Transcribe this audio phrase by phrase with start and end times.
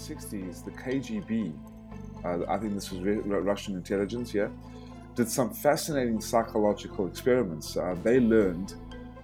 [0.00, 1.52] 1960s, the KGB,
[2.24, 4.48] uh, I think this was Russian intelligence, yeah,
[5.14, 7.76] did some fascinating psychological experiments.
[7.76, 8.74] Uh, they learned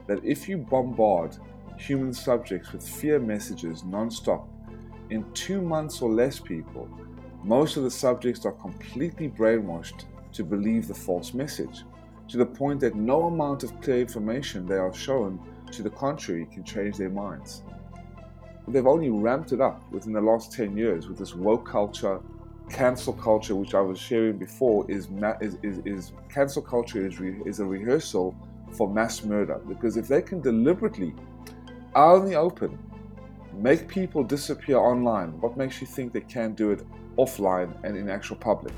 [0.06, 1.36] that if you bombard
[1.78, 4.48] human subjects with fear messages non-stop,
[5.10, 6.88] in two months or less, people,
[7.42, 11.84] most of the subjects are completely brainwashed to believe the false message,
[12.28, 15.38] to the point that no amount of clear information they are shown
[15.70, 17.62] to the contrary can change their minds.
[18.68, 22.20] They've only ramped it up within the last 10 years with this woke culture,
[22.68, 25.08] cancel culture, which I was sharing before, is,
[25.40, 28.34] is, is, is cancel culture is, re, is a rehearsal
[28.72, 29.60] for mass murder.
[29.68, 31.14] Because if they can deliberately,
[31.94, 32.76] out in the open,
[33.54, 36.82] make people disappear online, what makes you think they can't do it
[37.16, 38.74] offline and in actual public?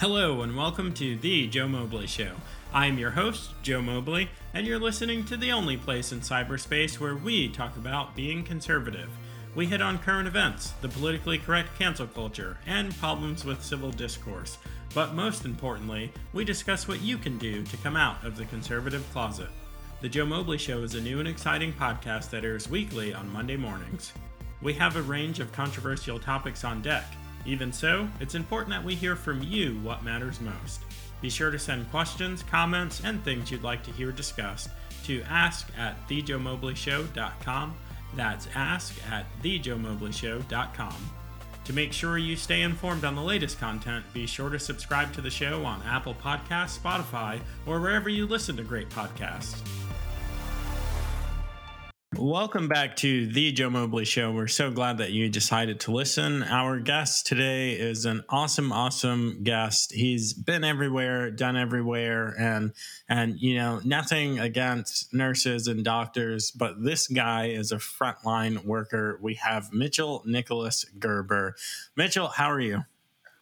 [0.00, 2.32] Hello, and welcome to The Joe Mobley Show.
[2.72, 6.98] I am your host, Joe Mobley, and you're listening to the only place in cyberspace
[6.98, 9.10] where we talk about being conservative.
[9.54, 14.56] We hit on current events, the politically correct cancel culture, and problems with civil discourse.
[14.94, 19.04] But most importantly, we discuss what you can do to come out of the conservative
[19.12, 19.50] closet.
[20.00, 23.58] The Joe Mobley Show is a new and exciting podcast that airs weekly on Monday
[23.58, 24.14] mornings.
[24.62, 27.04] We have a range of controversial topics on deck
[27.50, 30.82] even so, it's important that we hear from you what matters most.
[31.20, 34.70] Be sure to send questions, comments, and things you'd like to hear discussed
[35.04, 37.76] to ask at thejoemobleyshow.com.
[38.14, 41.10] That's ask at thejoemobleyshow.com.
[41.64, 45.20] To make sure you stay informed on the latest content, be sure to subscribe to
[45.20, 49.60] the show on Apple Podcasts, Spotify, or wherever you listen to great podcasts.
[52.20, 54.30] Welcome back to the Joe Mobley Show.
[54.30, 56.42] We're so glad that you decided to listen.
[56.42, 59.90] Our guest today is an awesome, awesome guest.
[59.92, 62.74] He's been everywhere, done everywhere, and
[63.08, 69.18] and you know nothing against nurses and doctors, but this guy is a frontline worker.
[69.22, 71.56] We have Mitchell Nicholas Gerber.
[71.96, 72.84] Mitchell, how are you?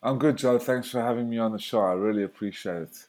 [0.05, 0.61] I'm good, Joe.
[0.61, 1.81] Thanks for having me on the show.
[1.81, 3.07] I really appreciate it.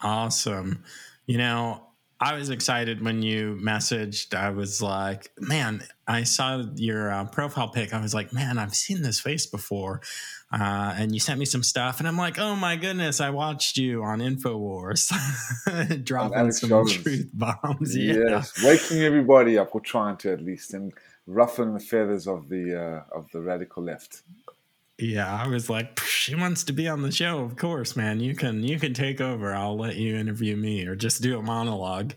[0.00, 0.82] Awesome.
[1.26, 1.87] You know,
[2.20, 4.34] I was excited when you messaged.
[4.34, 7.94] I was like, man, I saw your uh, profile pic.
[7.94, 10.00] I was like, man, I've seen this face before.
[10.50, 13.76] Uh, and you sent me some stuff, and I'm like, oh my goodness, I watched
[13.76, 15.12] you on Infowars
[16.04, 16.94] dropping some Jones.
[16.94, 17.94] truth bombs.
[17.94, 18.68] Yes, yeah.
[18.68, 20.92] waking everybody up, or trying to at least, and
[21.26, 24.22] ruffling the feathers of the uh, of the radical left.
[24.98, 27.38] Yeah, I was like, she wants to be on the show.
[27.38, 28.18] Of course, man.
[28.18, 29.54] You can you can take over.
[29.54, 32.14] I'll let you interview me or just do a monologue.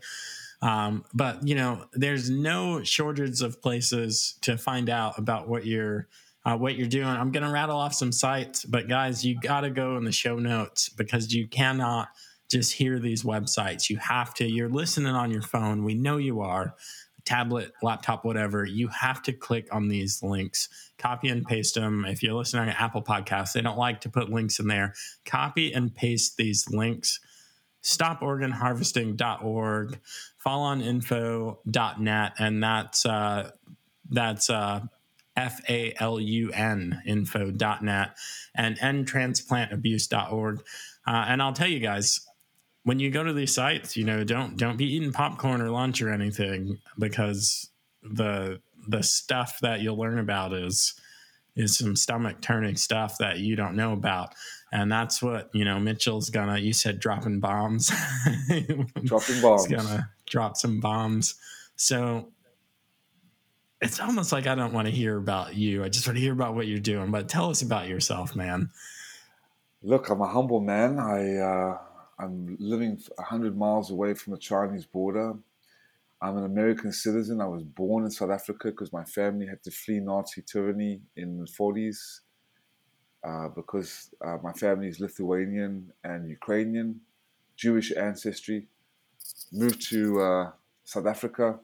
[0.62, 6.08] Um, but you know, there's no shortage of places to find out about what you're
[6.44, 7.06] uh, what you're doing.
[7.06, 10.36] I'm gonna rattle off some sites, but guys, you got to go in the show
[10.36, 12.08] notes because you cannot
[12.50, 13.90] just hear these websites.
[13.90, 14.44] You have to.
[14.44, 15.84] You're listening on your phone.
[15.84, 16.74] We know you are
[17.24, 20.68] tablet, laptop, whatever, you have to click on these links,
[20.98, 22.04] copy and paste them.
[22.04, 24.94] If you're listening to Apple Podcasts, they don't like to put links in there.
[25.24, 27.20] Copy and paste these links.
[27.82, 30.00] StopOrganHarvesting.org,
[30.44, 33.50] FalunInfo.net, and that's uh,
[34.08, 34.80] that's uh,
[35.36, 38.16] F A L U N info.net
[38.54, 40.62] and endtransplantabuse.org.
[41.04, 42.20] Uh, and I'll tell you guys,
[42.84, 46.02] when you go to these sites, you know, don't don't be eating popcorn or lunch
[46.02, 47.70] or anything because
[48.02, 50.94] the the stuff that you'll learn about is
[51.54, 54.34] is some stomach turning stuff that you don't know about.
[54.72, 57.92] And that's what, you know, Mitchell's gonna you said dropping bombs.
[59.04, 59.66] dropping bombs.
[59.66, 61.36] He's gonna drop some bombs.
[61.76, 62.28] So
[63.80, 65.84] it's almost like I don't want to hear about you.
[65.84, 67.10] I just want to hear about what you're doing.
[67.10, 68.70] But tell us about yourself, man.
[69.82, 70.98] Look, I'm a humble man.
[70.98, 71.78] I uh
[72.18, 75.34] I'm living 100 miles away from the Chinese border.
[76.20, 77.40] I'm an American citizen.
[77.40, 81.38] I was born in South Africa because my family had to flee Nazi tyranny in
[81.38, 82.20] the 40s
[83.24, 87.00] uh, because uh, my family is Lithuanian and Ukrainian,
[87.56, 88.68] Jewish ancestry.
[89.52, 90.50] Moved to uh,
[90.84, 91.58] South Africa,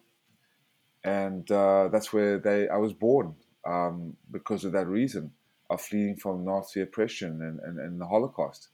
[1.04, 3.34] and uh, that's where they I was born
[3.66, 5.32] um, because of that reason
[5.70, 8.68] of fleeing from Nazi oppression and, and, and the Holocaust.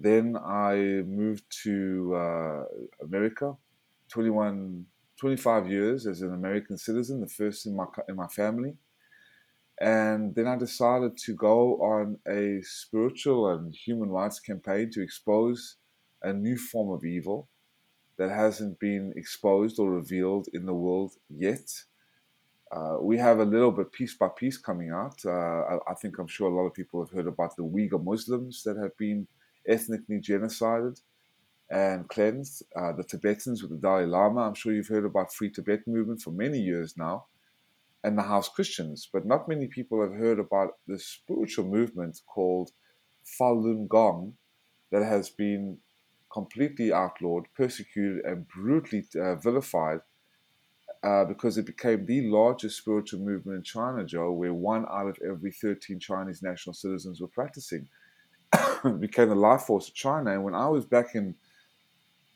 [0.00, 2.64] Then I moved to uh,
[3.02, 3.56] America,
[4.10, 4.86] 21,
[5.18, 8.76] 25 years as an American citizen, the first in my, in my family.
[9.80, 15.76] And then I decided to go on a spiritual and human rights campaign to expose
[16.22, 17.48] a new form of evil
[18.18, 21.70] that hasn't been exposed or revealed in the world yet.
[22.70, 25.16] Uh, we have a little bit piece by piece coming out.
[25.24, 28.04] Uh, I, I, think I'm sure a lot of people have heard about the Uyghur
[28.04, 29.26] Muslims that have been
[29.68, 31.00] ethnically genocided.
[31.70, 32.62] and cleansed.
[32.76, 34.42] Uh, the Tibetans with the Dalai Lama.
[34.42, 37.26] I'm sure you've heard about Free Tibet movement for many years now,
[38.04, 39.08] and the House Christians.
[39.12, 42.70] But not many people have heard about the spiritual movement called
[43.38, 44.34] Falun Gong
[44.92, 45.78] that has been
[46.32, 50.00] completely outlawed, persecuted, and brutally uh, vilified
[51.02, 55.18] uh, because it became the largest spiritual movement in China, Joe, where one out of
[55.24, 57.88] every 13 Chinese national citizens were practicing.
[59.00, 60.32] became the life force of China.
[60.32, 61.34] And when I was back in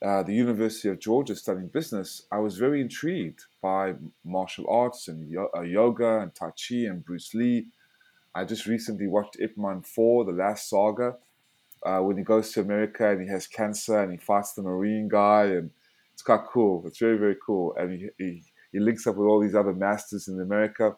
[0.04, 3.94] uh, the University of Georgia studying business, I was very intrigued by
[4.24, 7.66] martial arts and yo- uh, yoga and Tai Chi and Bruce Lee.
[8.34, 11.16] I just recently watched Ip Man 4, The Last Saga,
[11.84, 15.08] uh, when he goes to America and he has cancer and he fights the Marine
[15.08, 15.44] guy.
[15.44, 15.70] And
[16.12, 16.82] it's quite cool.
[16.86, 17.74] It's very, very cool.
[17.76, 18.42] And he, he,
[18.72, 20.96] he links up with all these other masters in America.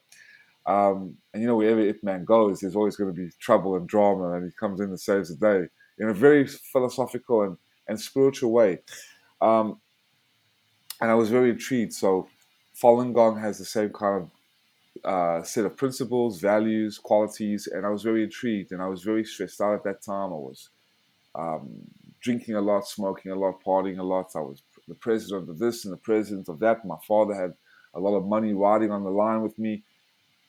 [0.67, 3.89] Um, and you know, wherever Ip Man goes, there's always going to be trouble and
[3.89, 5.69] drama, and he comes in and saves the day
[5.99, 7.57] in a very philosophical and
[7.87, 8.79] and spiritual way.
[9.41, 9.81] Um,
[11.01, 11.93] and I was very intrigued.
[11.93, 12.29] So,
[12.81, 14.31] Falun Gong has the same kind of
[15.05, 18.73] uh, set of principles, values, qualities, and I was very intrigued.
[18.73, 20.33] And I was very stressed out at that time.
[20.33, 20.71] I was
[21.35, 21.69] um,
[22.21, 24.31] drinking a lot, smoking a lot, partying a lot.
[24.35, 26.85] I was the president of this and the president of that.
[26.85, 27.55] My father had
[27.95, 29.83] a lot of money riding on the line with me.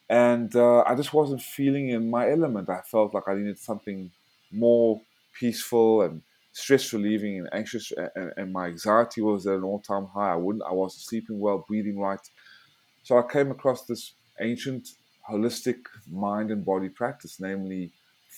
[0.10, 2.70] And uh, I just wasn't feeling in my element.
[2.70, 4.12] I felt like I needed something
[4.52, 5.02] more
[5.40, 6.22] peaceful and
[6.52, 10.34] stress relieving and anxious, and, and my anxiety was at an all time high.
[10.34, 12.20] I wouldn't, I wasn't sleeping well, breathing right.
[13.04, 14.90] So I came across this ancient
[15.30, 15.80] holistic
[16.10, 17.92] mind and body practice, namely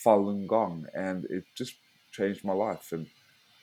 [0.05, 1.75] Falun Gong, and it just
[2.11, 2.91] changed my life.
[2.91, 3.07] And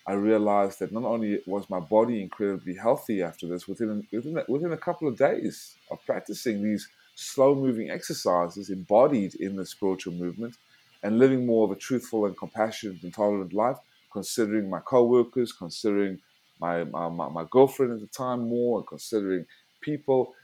[0.06, 4.72] I realized that not only was my body incredibly healthy after this, within within within
[4.72, 10.56] a couple of days of practicing these slow moving exercises embodied in the spiritual movement,
[11.02, 13.76] and living more of a truthful and compassionate and tolerant life,
[14.12, 16.18] considering my co-workers, considering
[16.60, 19.44] my, my, my, girlfriend at the time more, and considering
[19.80, 20.34] people,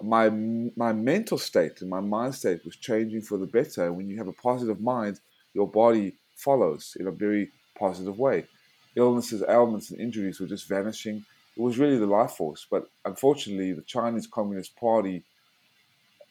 [0.00, 3.92] my my mental state and my mind state was changing for the better.
[3.92, 5.18] When you have a positive mind,
[5.54, 8.46] your body follows in a very positive way.
[8.94, 11.24] Illnesses, ailments, and injuries were just vanishing.
[11.56, 12.66] It was really the life force.
[12.70, 15.24] But unfortunately, the Chinese Communist Party,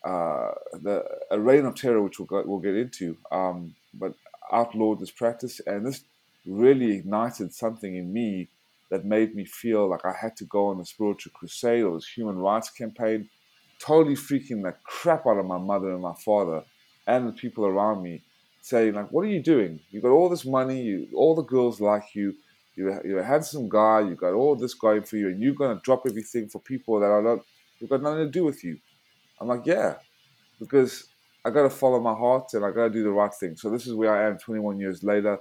[0.08, 0.52] uh,
[0.86, 4.14] the a reign of terror, which we'll, we'll get into, um, but
[4.54, 6.06] outlawed this practice, and this
[6.46, 8.48] really ignited something in me
[8.90, 12.08] that made me feel like I had to go on a spiritual crusade or this
[12.08, 13.30] human rights campaign,
[13.80, 16.64] totally freaking the crap out of my mother and my father
[17.06, 18.22] and the people around me,
[18.62, 19.82] saying like, "What are you doing?
[19.92, 22.34] You got all this money, you, all the girls like you,
[22.78, 25.82] you're, you're a handsome guy, you got all this going for you, and you're gonna
[25.84, 27.40] drop everything for people that are not,
[27.80, 28.80] You've got nothing to do with you."
[29.40, 29.96] I'm like, "Yeah,"
[30.60, 31.08] because
[31.46, 33.56] I got to follow my heart and I got to do the right thing.
[33.56, 35.40] So this is where I am 21 years later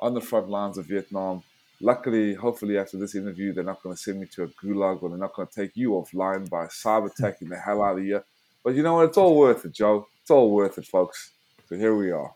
[0.00, 1.42] on the front lines of Vietnam.
[1.80, 5.08] Luckily, hopefully, after this interview, they're not going to send me to a gulag or
[5.08, 8.22] they're not going to take you offline by cyber attacking the hell out of you.
[8.64, 9.06] But you know what?
[9.06, 10.06] It's all worth it, Joe.
[10.20, 11.32] It's all worth it, folks.
[11.68, 12.34] So here we are.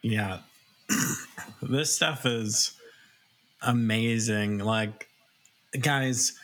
[0.00, 0.40] Yeah.
[1.62, 2.72] this stuff is
[3.60, 4.58] amazing.
[4.58, 5.08] Like,
[5.78, 6.38] guys,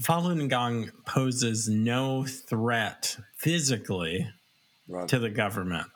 [0.00, 4.28] Falun Gong poses no threat physically
[4.88, 5.08] right.
[5.08, 5.86] to the government.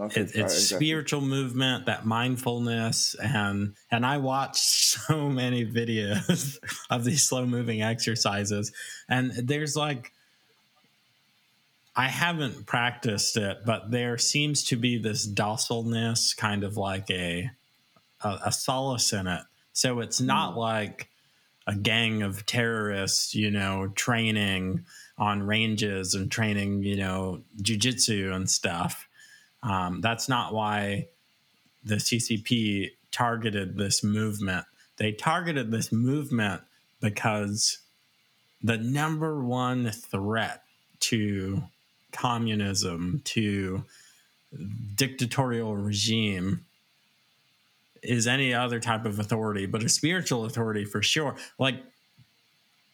[0.00, 0.76] It, it's exactly.
[0.76, 6.58] spiritual movement, that mindfulness, and and I watch so many videos
[6.90, 8.72] of these slow moving exercises,
[9.08, 10.12] and there's like
[11.96, 17.50] I haven't practiced it, but there seems to be this docileness, kind of like a
[18.22, 19.42] a, a solace in it.
[19.72, 20.58] So it's not mm.
[20.58, 21.07] like
[21.68, 24.84] a gang of terrorists, you know, training
[25.16, 29.08] on ranges and training, you know, jujitsu and stuff
[29.62, 31.08] um, that's not why
[31.84, 34.66] the CCP targeted this movement.
[34.96, 36.62] They targeted this movement
[37.00, 37.78] because
[38.62, 40.62] the number one threat
[41.00, 41.62] to
[42.12, 43.84] communism, to
[44.94, 46.64] dictatorial regime,
[48.02, 51.36] is any other type of authority, but a spiritual authority for sure.
[51.58, 51.76] Like,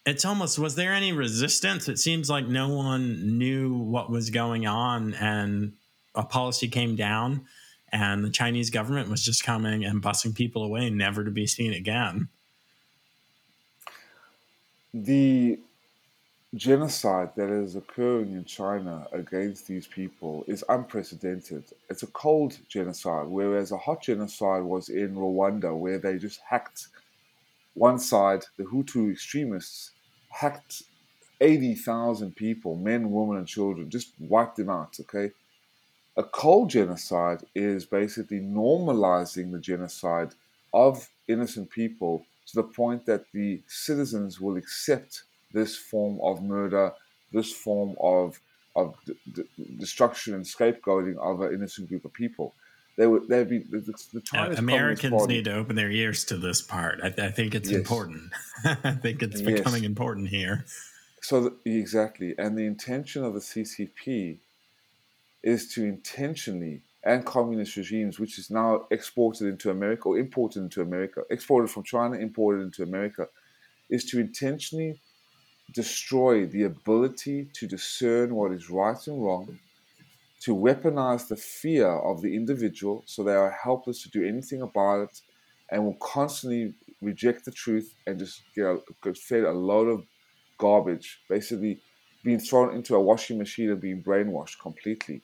[0.07, 1.89] it's almost was there any resistance?
[1.89, 5.73] It seems like no one knew what was going on, and
[6.15, 7.47] a policy came down
[7.95, 11.73] and the Chinese government was just coming and busing people away, never to be seen
[11.73, 12.29] again.
[14.93, 15.61] The
[16.55, 21.65] genocide that is occurring in China against these people is unprecedented.
[21.91, 26.89] It's a cold genocide, whereas a hot genocide was in Rwanda, where they just hacked
[27.75, 29.91] one side, the Hutu extremists
[30.29, 30.85] hacked
[31.41, 35.33] 80,000 people, men, women, and children, just wiped them out, okay?
[36.17, 40.35] A cold genocide is basically normalizing the genocide
[40.73, 46.93] of innocent people to the point that the citizens will accept this form of murder,
[47.33, 48.41] this form of
[48.77, 49.43] of d- d-
[49.79, 52.55] destruction and scapegoating of an innocent group of people.
[52.99, 56.37] They would they'd be the, the Chinese uh, Americans need to open their ears to
[56.37, 57.01] this part.
[57.03, 57.79] I, I think it's yes.
[57.79, 58.31] important.
[58.65, 59.59] I think it's yes.
[59.59, 60.67] becoming important here.
[61.23, 64.39] So the, exactly, and the intention of the CCP
[65.43, 70.81] is to intentionally and communist regimes, which is now exported into America or imported into
[70.81, 73.29] America, exported from China, imported into America,
[73.91, 75.01] is to intentionally
[75.73, 79.59] destroy the ability to discern what is right and wrong,
[80.43, 85.01] to weaponize the fear of the individual so they are helpless to do anything about
[85.01, 85.21] it
[85.71, 90.05] and will constantly reject the truth and just get, a, get fed a load of
[90.59, 91.81] garbage, basically
[92.23, 95.23] being thrown into a washing machine and being brainwashed completely.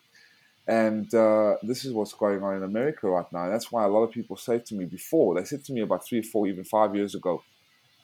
[0.67, 3.45] And uh, this is what's going on in America right now.
[3.45, 5.81] And that's why a lot of people say to me before, they said to me
[5.81, 7.43] about three, or four, even five years ago,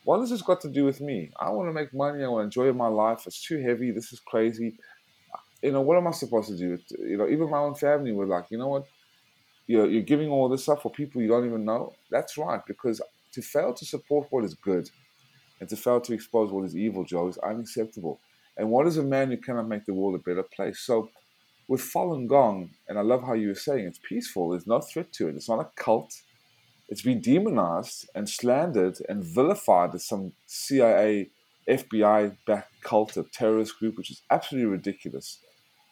[0.07, 1.33] what has this got to do with me?
[1.41, 2.23] I want to make money.
[2.23, 3.27] I want to enjoy my life.
[3.27, 3.91] It's too heavy.
[3.91, 4.79] This is crazy.
[5.61, 6.79] You know, what am I supposed to do?
[7.01, 8.87] You know, even my own family were like, you know what?
[9.67, 11.93] You're, you're giving all this up for people you don't even know.
[12.09, 14.89] That's right, because to fail to support what is good
[15.59, 18.21] and to fail to expose what is evil, Joe, is unacceptable.
[18.57, 20.79] And what is a man who cannot make the world a better place?
[20.79, 21.11] So,
[21.67, 25.13] with Falun Gong, and I love how you were saying it's peaceful, there's no threat
[25.15, 25.35] to it.
[25.35, 26.15] It's not a cult,
[26.89, 31.31] it's been demonized and slandered and vilified as some CIA,
[31.69, 35.41] FBI backed cult, a terrorist group, which is absolutely ridiculous.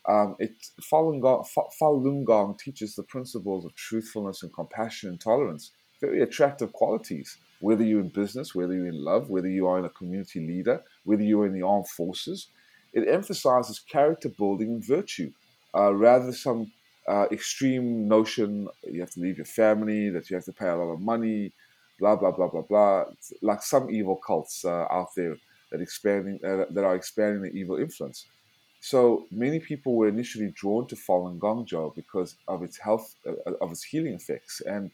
[0.08, 1.44] Um, it, Falun, Gong,
[1.80, 7.38] Falun Gong teaches the principles of truthfulness and compassion and tolerance, very attractive qualities.
[7.60, 10.82] Whether you're in business, whether you're in love, whether you are in a community leader,
[11.04, 12.48] whether you're in the armed forces,
[12.92, 15.32] it emphasizes character building and virtue
[15.74, 16.72] uh, rather than some
[17.08, 20.76] uh, extreme notion you have to leave your family, that you have to pay a
[20.76, 21.52] lot of money,
[21.98, 23.04] blah blah blah blah blah.
[23.12, 25.36] It's like some evil cults uh, out there
[25.70, 28.26] that expanding uh, that are expanding the evil influence.
[28.80, 33.72] So many people were initially drawn to Falun Gong because of its health, uh, of
[33.72, 34.90] its healing effects, and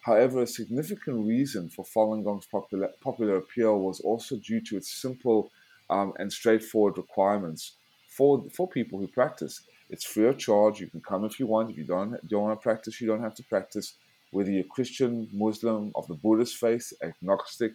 [0.00, 4.90] however, a significant reason for Falun Gong's popular, popular appeal was also due to its
[4.90, 5.50] simple
[5.90, 7.76] um, and straightforward requirements
[8.08, 9.62] for for people who practice.
[9.90, 10.80] It's free of charge.
[10.80, 11.70] You can come if you want.
[11.70, 13.94] If you don't, don't want to practice, you don't have to practice.
[14.30, 17.72] Whether you're Christian, Muslim, of the Buddhist faith, agnostic,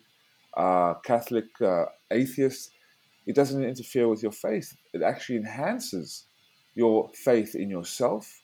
[0.56, 2.72] uh, Catholic, uh, atheist,
[3.26, 4.76] it doesn't interfere with your faith.
[4.94, 6.26] It actually enhances
[6.76, 8.42] your faith in yourself,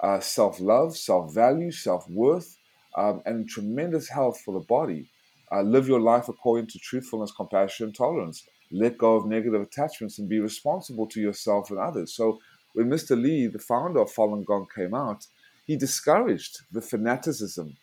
[0.00, 2.58] uh, self love, self value, self worth,
[2.96, 5.08] um, and tremendous health for the body.
[5.52, 8.44] Uh, live your life according to truthfulness, compassion, tolerance.
[8.70, 12.14] Let go of negative attachments and be responsible to yourself and others.
[12.14, 12.38] So,
[12.74, 13.20] when Mr.
[13.20, 15.26] Li, the founder of Falun Gong, came out,
[15.66, 17.76] he discouraged the fanaticism,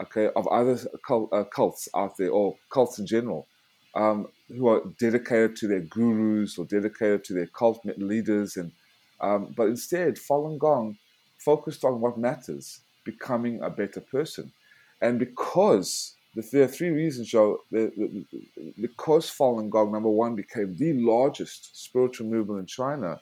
[0.00, 3.46] okay, of other cult, uh, cults out there or cults in general,
[3.94, 8.72] um, who are dedicated to their gurus or dedicated to their cult leaders, and
[9.20, 10.98] um, but instead, Falun Gong
[11.38, 14.52] focused on what matters, becoming a better person,
[15.00, 17.60] and because there are three reasons, Joe.
[17.70, 23.20] Because Falun Gong, number one, became the largest spiritual movement in China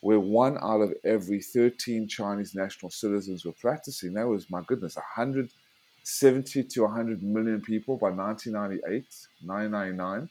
[0.00, 4.14] where one out of every 13 Chinese national citizens were practicing.
[4.14, 9.04] That was, my goodness, 170 to 100 million people by 1998,
[9.42, 10.28] 999.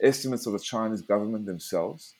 [0.00, 2.14] Estimates of the Chinese government themselves.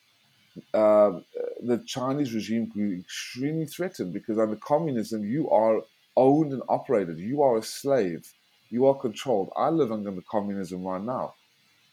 [0.74, 1.20] Uh,
[1.60, 5.82] the Chinese regime grew extremely threatened because under communism, you are
[6.16, 7.18] owned and operated.
[7.18, 8.32] You are a slave.
[8.70, 9.50] You are controlled.
[9.56, 11.34] I live under communism right now.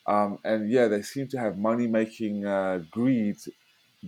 [0.07, 3.37] Um, and yeah, they seem to have money making uh, greed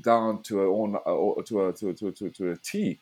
[0.02, 3.00] down to a, to a, to, to, a, to a T.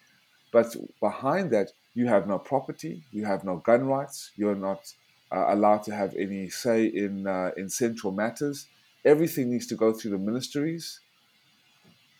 [0.51, 4.93] But behind that, you have no property, you have no gun rights, you're not
[5.31, 8.67] uh, allowed to have any say in, uh, in central matters.
[9.03, 10.99] Everything needs to go through the ministries.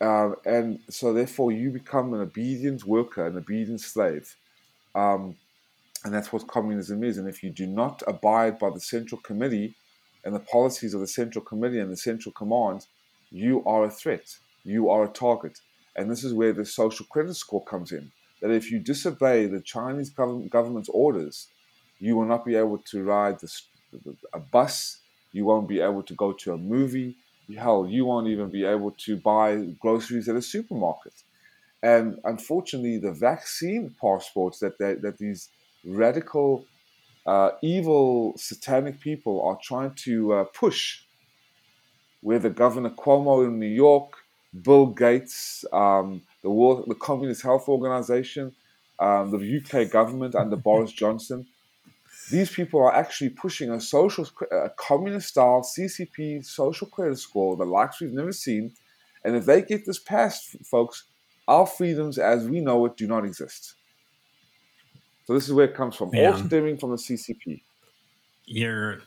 [0.02, 4.36] Um, and so, therefore, you become an obedient worker, an obedient slave.
[4.94, 5.38] Um,
[6.04, 7.18] and that's what communism is.
[7.18, 9.76] And if you do not abide by the central committee
[10.24, 12.86] and the policies of the central committee and the central command,
[13.32, 15.60] you are a threat you are a target.
[15.96, 18.12] And this is where the social credit score comes in.
[18.42, 21.48] That if you disobey the Chinese government's orders,
[22.00, 23.38] you will not be able to ride
[24.34, 25.00] a bus,
[25.32, 27.16] you won't be able to go to a movie,
[27.58, 31.14] hell, you won't even be able to buy groceries at a supermarket.
[31.84, 35.50] And unfortunately, the vaccine passports that, they, that these
[35.86, 36.66] radical,
[37.26, 41.04] uh, evil, satanic people are trying to uh, push,
[42.22, 44.25] where the Governor Cuomo in New York,
[44.62, 48.54] Bill Gates, um, the World, the Communist Health Organization,
[49.00, 51.48] um, the UK government under Boris Johnson.
[52.32, 58.02] These people are actually pushing a social, a communist-style CCP social credit score, the likes
[58.02, 58.72] we've never seen.
[59.24, 61.04] And if they get this passed, folks,
[61.48, 63.76] our freedoms as we know it do not exist.
[65.26, 66.34] So this is where it comes from, Man.
[66.34, 67.62] all stemming from the CCP.
[68.46, 69.02] You're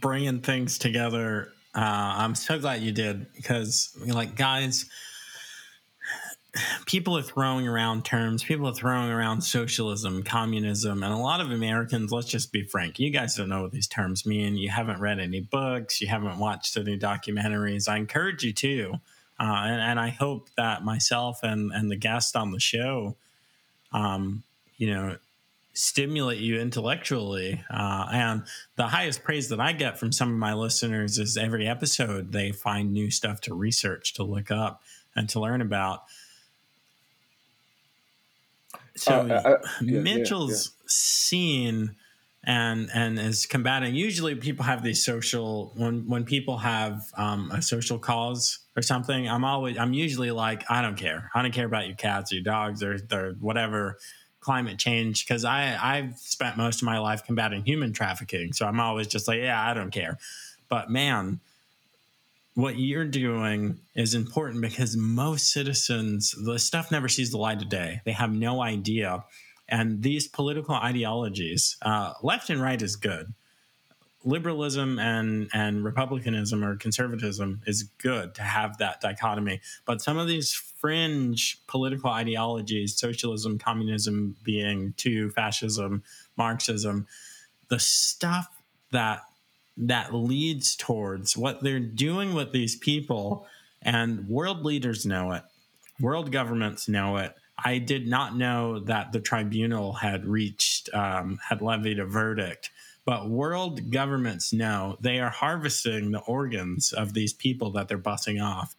[0.00, 1.52] bringing things together.
[1.78, 4.86] Uh, I'm so glad you did because, like, guys,
[6.86, 8.42] people are throwing around terms.
[8.42, 12.10] People are throwing around socialism, communism, and a lot of Americans.
[12.10, 12.98] Let's just be frank.
[12.98, 14.56] You guys don't know what these terms mean.
[14.56, 16.00] You haven't read any books.
[16.00, 17.88] You haven't watched any documentaries.
[17.88, 18.94] I encourage you to,
[19.38, 23.14] uh, and, and, I hope that myself and and the guest on the show,
[23.92, 24.42] um,
[24.78, 25.16] you know,
[25.78, 27.62] stimulate you intellectually.
[27.70, 28.42] Uh, and
[28.74, 32.50] the highest praise that I get from some of my listeners is every episode they
[32.50, 34.82] find new stuff to research, to look up,
[35.14, 36.02] and to learn about.
[38.96, 40.86] So uh, uh, uh yeah, Mitchell's yeah, yeah.
[40.88, 41.96] seen
[42.42, 43.94] and and is combating.
[43.94, 49.28] Usually, people have these social when when people have um, a social cause or something.
[49.28, 51.30] I'm always I'm usually like I don't care.
[51.36, 53.98] I don't care about your cats or your dogs or, or whatever
[54.48, 58.80] climate change because I I've spent most of my life combating human trafficking, so I'm
[58.80, 60.16] always just like, yeah, I don't care.
[60.70, 61.40] But man,
[62.54, 67.68] what you're doing is important because most citizens, the stuff never sees the light of
[67.68, 68.00] day.
[68.06, 69.22] They have no idea,
[69.68, 73.34] and these political ideologies, uh, left and right, is good
[74.24, 79.60] liberalism and and republicanism or conservatism is good to have that dichotomy.
[79.84, 86.02] But some of these fringe political ideologies socialism communism being two fascism
[86.36, 87.06] marxism
[87.68, 88.48] the stuff
[88.92, 89.22] that
[89.76, 93.46] that leads towards what they're doing with these people
[93.82, 95.42] and world leaders know it
[96.00, 97.34] world governments know it.
[97.62, 102.70] I did not know that the tribunal had reached um, had levied a verdict
[103.08, 108.38] but world governments know they are harvesting the organs of these people that they're busing
[108.38, 108.76] off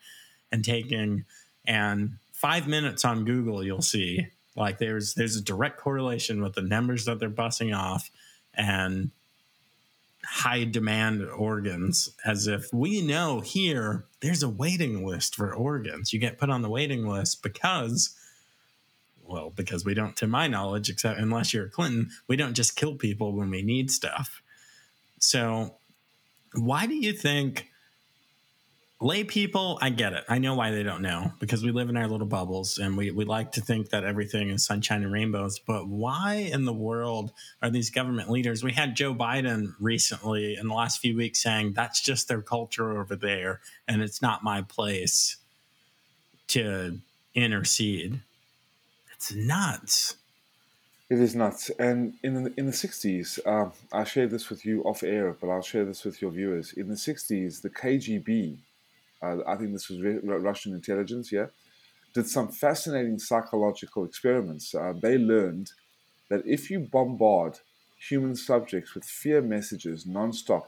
[0.51, 1.25] and taking.
[1.65, 6.61] And five minutes on Google, you'll see like there's there's a direct correlation with the
[6.61, 8.11] numbers that they're busing off
[8.53, 9.09] and
[10.23, 16.19] high demand organs as if we know here there's a waiting list for organs you
[16.19, 18.15] get put on the waiting list because
[19.29, 22.95] well, because we don't, to my knowledge, except unless you're Clinton, we don't just kill
[22.95, 24.41] people when we need stuff.
[25.19, 25.75] So,
[26.53, 27.67] why do you think
[29.01, 29.77] lay people?
[29.81, 30.23] I get it.
[30.27, 33.11] I know why they don't know because we live in our little bubbles and we,
[33.11, 35.59] we like to think that everything is sunshine and rainbows.
[35.59, 38.63] But why in the world are these government leaders?
[38.63, 42.99] We had Joe Biden recently in the last few weeks saying that's just their culture
[42.99, 45.37] over there and it's not my place
[46.47, 46.99] to
[47.35, 48.21] intercede
[49.19, 50.15] it's nuts.
[51.09, 51.69] It is nuts.
[51.77, 55.49] And in the, in the 60s, uh, I shared this with you off air, but
[55.49, 56.71] I'll share this with your viewers.
[56.71, 58.59] In the 60s, the KGB,
[59.21, 61.47] uh, I think this was Russian intelligence, yeah,
[62.13, 64.73] did some fascinating psychological experiments.
[64.73, 65.73] Uh, they learned
[66.29, 67.59] that if you bombard
[67.97, 70.67] human subjects with fear messages nonstop,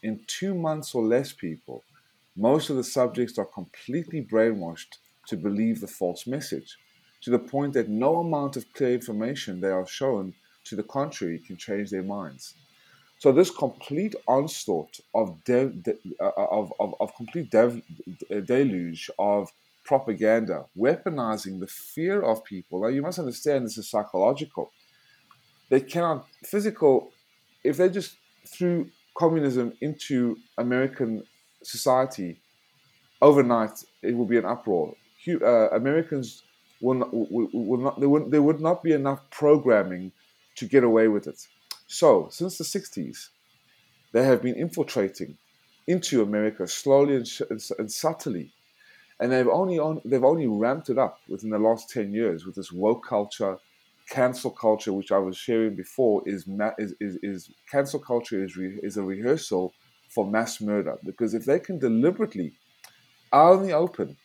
[0.00, 1.82] in two months or less, people,
[2.36, 6.78] most of the subjects are completely brainwashed to believe the false message
[7.22, 11.38] to the point that no amount of clear information they are shown to the contrary
[11.38, 12.54] can change their minds.
[13.18, 17.82] So this complete onslaught of de- de- uh, of, of, of, complete dev-
[18.46, 19.52] deluge of
[19.84, 22.80] propaganda, weaponizing the fear of people.
[22.80, 24.72] Now you must understand this is psychological.
[25.68, 27.12] They cannot physical
[27.62, 31.22] if they just threw communism into American
[31.62, 32.40] society
[33.20, 34.94] overnight, it will be an uproar.
[35.28, 36.42] Uh, Americans
[36.80, 40.12] will not, will, not, there, would, there would not be enough programming
[40.56, 41.46] to get away with it.
[41.86, 43.28] So, since the 60s,
[44.12, 45.36] they have been infiltrating
[45.86, 47.42] into America slowly and, sh-
[47.78, 48.52] and subtly.
[49.18, 52.54] And they've only, on, they've only ramped it up within the last 10 years with
[52.54, 53.58] this woke culture,
[54.08, 58.56] cancel culture, which I was sharing before, is, ma- is, is, is cancel culture is,
[58.56, 59.74] re- is a rehearsal
[60.08, 60.96] for mass murder.
[61.04, 62.52] Because if they can deliberately,
[63.32, 64.16] out in the open,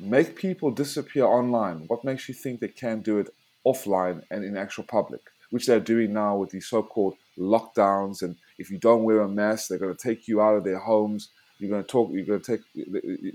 [0.00, 1.84] make people disappear online.
[1.86, 3.28] What makes you think they can't do it
[3.66, 8.22] offline and in actual public, which they're doing now with these so-called lockdowns?
[8.22, 10.78] And if you don't wear a mask, they're going to take you out of their
[10.78, 11.30] homes.
[11.58, 12.10] You're going to talk.
[12.12, 12.64] You're going to take.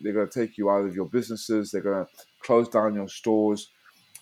[0.03, 1.69] They're going to take you out of your businesses.
[1.69, 3.69] They're going to close down your stores.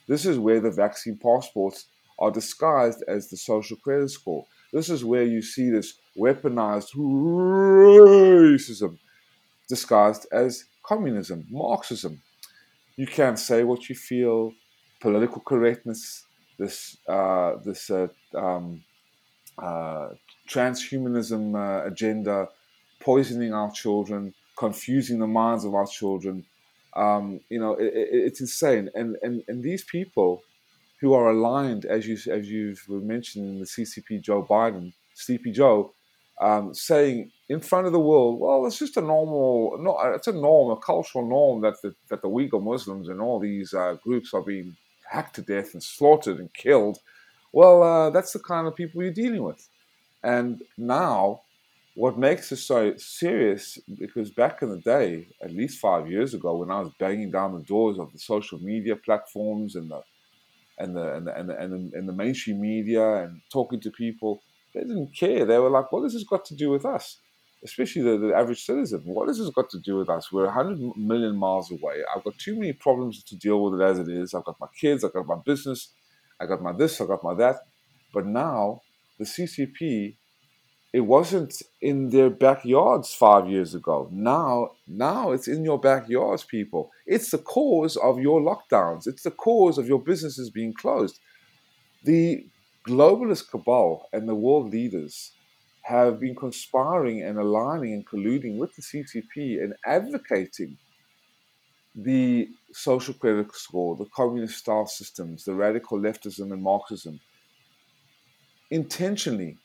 [0.08, 1.86] This is where the vaccine passports
[2.20, 4.46] are disguised as the social credit score.
[4.74, 8.98] This is where you see this weaponized racism
[9.70, 12.22] disguised as communism, Marxism,
[12.96, 14.54] You can't say what you feel.
[15.02, 16.26] Political correctness,
[16.58, 18.84] this uh, this uh, um,
[19.58, 20.10] uh,
[20.48, 22.48] transhumanism uh, agenda,
[23.02, 26.46] poisoning our children, confusing the minds of our children.
[26.96, 28.90] Um, you know, it, it, it's insane.
[28.96, 30.42] And, and and these people
[31.02, 35.52] who are aligned, as you as you were mentioning, in the CCP Joe Biden, Sleepy
[35.52, 35.94] Joe,
[36.42, 40.34] um, saying in front of the world, well, it's just a normal, no, it's a
[40.34, 44.34] norm, a cultural norm that the, that the Uyghur Muslims and all these uh, groups
[44.34, 44.76] are being
[45.10, 46.98] hacked to death and slaughtered and killed.
[47.52, 49.70] Well, uh, that's the kind of people you're dealing with.
[50.24, 51.42] And now,
[51.96, 56.58] what makes it so serious, because back in the day, at least five years ago,
[56.58, 60.02] when I was banging down the doors of the social media platforms and the
[60.80, 63.92] and the and the, and the, and the, and the mainstream media and talking to
[63.92, 64.42] people,
[64.74, 65.46] they didn't care.
[65.46, 67.20] They were like, "What has this got to do with us?"
[67.64, 69.02] Especially the, the average citizen.
[69.06, 70.32] What has this got to do with us?
[70.32, 72.02] We're 100 million miles away.
[72.14, 74.34] I've got too many problems to deal with it as it is.
[74.34, 75.94] I've got my kids, I've got my business,
[76.42, 77.58] I got my this, I got my that.
[78.14, 78.82] But now
[79.18, 80.18] the CCP,
[80.94, 84.10] it wasn't in their backyards five years ago.
[84.12, 86.92] Now, now it's in your backyards, people.
[87.08, 89.08] It's the cause of your lockdowns.
[89.08, 91.20] It's the cause of your businesses being closed.
[92.04, 92.46] The
[92.88, 95.32] globalist cabal and the world leaders
[95.84, 100.78] have been conspiring and aligning and colluding with the CCP and advocating
[101.96, 107.20] the social credit score, the communist style systems, the radical leftism and Marxism,
[108.72, 109.58] intentionally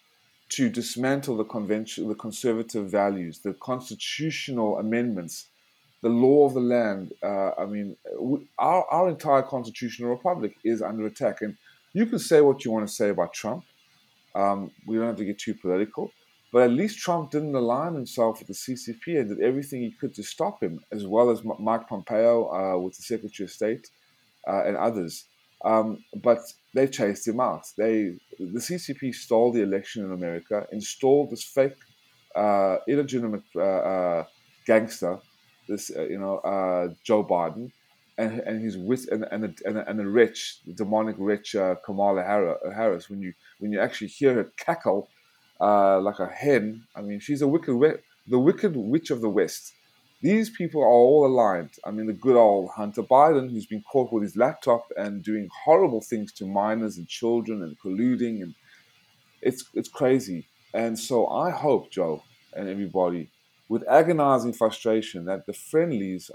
[0.50, 5.46] to dismantle the convention, the conservative values, the constitutional amendments,
[6.02, 7.12] the law of the land.
[7.22, 7.96] Uh, I mean,
[8.58, 11.42] our, our entire constitutional republic is under attack.
[11.42, 11.56] And
[11.98, 13.64] you can say what you want to say about Trump.
[14.34, 16.12] Um, we don't have to get too political.
[16.52, 20.14] But at least Trump didn't align himself with the CCP and did everything he could
[20.14, 23.84] to stop him, as well as Mike Pompeo uh, with the Secretary of State
[24.48, 25.26] uh, and others.
[25.64, 26.38] Um, but
[26.74, 27.64] they chased him out.
[27.76, 31.80] They, the CCP stole the election in America, installed this fake,
[32.34, 34.24] uh, illegitimate uh, uh,
[34.66, 35.18] gangster,
[35.68, 36.36] this uh, you know
[37.02, 37.72] Joe Biden,
[38.18, 42.22] and and his wit and and the, and, the, and the rich, demonic rich Kamala
[42.22, 43.08] Harris.
[43.08, 45.08] When you when you actually hear her cackle
[45.60, 46.84] uh, like a hen.
[46.94, 49.72] I mean, she's a wicked, the wicked witch of the West.
[50.20, 51.70] These people are all aligned.
[51.84, 55.48] I mean, the good old Hunter Biden, who's been caught with his laptop and doing
[55.64, 58.54] horrible things to minors and children and colluding, and
[59.40, 60.48] it's it's crazy.
[60.74, 63.30] And so I hope, Joe, and everybody,
[63.68, 66.30] with agonizing frustration, that the friendlies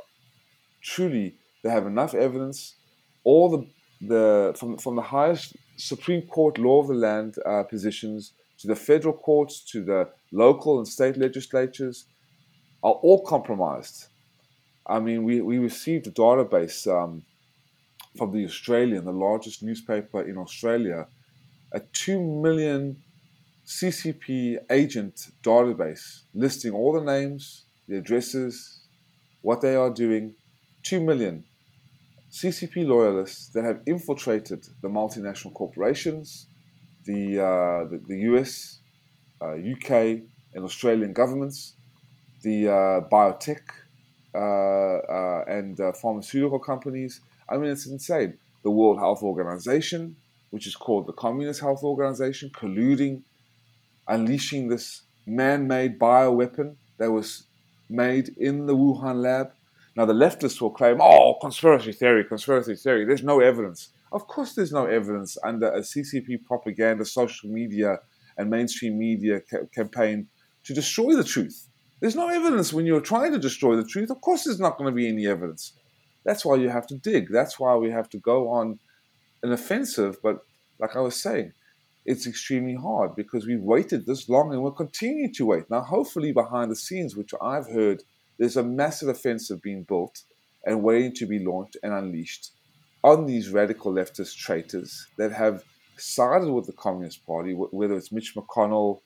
[0.82, 2.76] truly they have enough evidence.
[3.24, 3.68] All the
[4.06, 8.76] the from from the highest Supreme Court law of the land uh, positions to the
[8.76, 12.06] federal courts, to the local and state legislatures,
[12.84, 14.08] are all compromised.
[14.86, 17.24] I mean, we, we received a database um,
[18.18, 21.08] from the Australian, the largest newspaper in Australia,
[21.72, 23.02] a 2 million
[23.66, 28.82] CCP agent database listing all the names, the addresses,
[29.42, 30.36] what they are doing.
[30.84, 31.46] 2 million
[32.34, 36.48] CCP loyalists that have infiltrated the multinational corporations,
[37.06, 38.80] the, uh, the, the, US,
[39.40, 39.92] uh, UK,
[40.56, 41.76] and Australian governments,
[42.42, 43.62] the uh, biotech
[44.34, 47.22] uh, uh, and pharmaceutical companies.
[47.48, 48.40] I mean, it's insane.
[48.64, 50.16] The World Health Organization,
[50.50, 53.22] which is called the Communist Health Organization, colluding,
[54.08, 57.44] unleashing this man made bioweapon that was
[57.90, 59.52] made in the Wuhan lab.
[59.96, 63.06] Now, the leftists will claim, oh, conspiracy theory, conspiracy theory.
[63.06, 63.90] There's no evidence.
[64.12, 68.00] Of course, there's no evidence under a CCP propaganda, social media,
[68.38, 70.28] and mainstream media ca- campaign
[70.64, 71.70] to destroy the truth.
[72.00, 74.10] There's no evidence when you're trying to destroy the truth.
[74.10, 75.74] Of course, there's not going to be any evidence.
[76.26, 77.32] That's why you have to dig.
[77.32, 78.80] That's why we have to go on
[79.42, 80.18] an offensive.
[80.22, 80.40] But
[80.80, 81.54] like I was saying,
[82.06, 85.70] it's extremely hard because we've waited this long and we're continuing to wait.
[85.70, 88.04] Now, hopefully, behind the scenes, which I've heard,
[88.38, 90.24] there's a massive offensive being built
[90.66, 92.52] and waiting to be launched and unleashed
[93.04, 95.64] on these radical leftist traitors that have
[95.98, 99.02] sided with the Communist Party, whether it's Mitch McConnell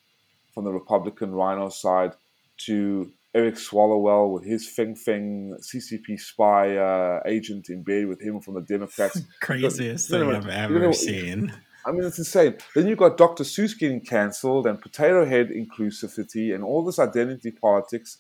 [0.54, 2.14] from the Republican RINO side
[2.58, 8.40] to Eric Swalwell with his Fang Fang CCP spy uh, agent in bed with him
[8.40, 9.22] from the Democrats.
[9.42, 11.54] Craziest but, thing I've ever you know, seen.
[11.86, 12.58] I mean, it's insane.
[12.76, 13.44] Then you've got Dr.
[13.44, 18.18] Seuss getting cancelled and Potato Head inclusivity and all this identity politics,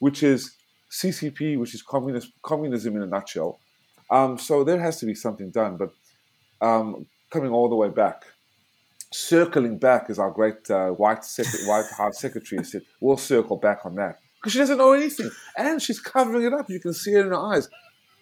[0.00, 0.56] which is
[0.90, 3.60] CCP, which is communist communism in a nutshell.
[4.10, 5.76] Um, so there has to be something done.
[5.76, 5.92] But
[6.60, 8.24] um, coming all the way back,
[9.12, 13.86] circling back, as our great uh, White, Sec- White House Secretary said, we'll circle back
[13.86, 14.18] on that.
[14.36, 15.30] Because she doesn't know anything.
[15.56, 16.68] And she's covering it up.
[16.68, 17.68] You can see it in her eyes.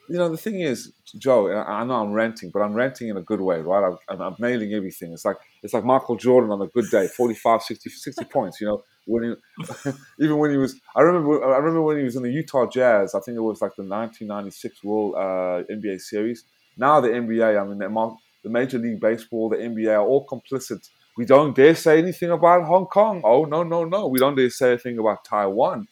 [0.08, 3.22] you know, the thing is, Joe, I know I'm ranting, but I'm ranting in a
[3.22, 3.96] good way, right?
[4.08, 5.12] I'm, I'm, nailing everything.
[5.12, 8.60] It's like it's like Michael Jordan on a good day, 45, 60, 60 points.
[8.60, 12.16] You know, when he, even when he was, I remember, I remember when he was
[12.16, 13.14] in the Utah Jazz.
[13.14, 16.44] I think it was like the 1996 World uh, NBA Series.
[16.76, 20.88] Now the NBA, I mean, the Major League Baseball, the NBA are all complicit.
[21.16, 23.22] We don't dare say anything about Hong Kong.
[23.24, 24.06] Oh no, no, no.
[24.06, 25.88] We don't dare say anything about Taiwan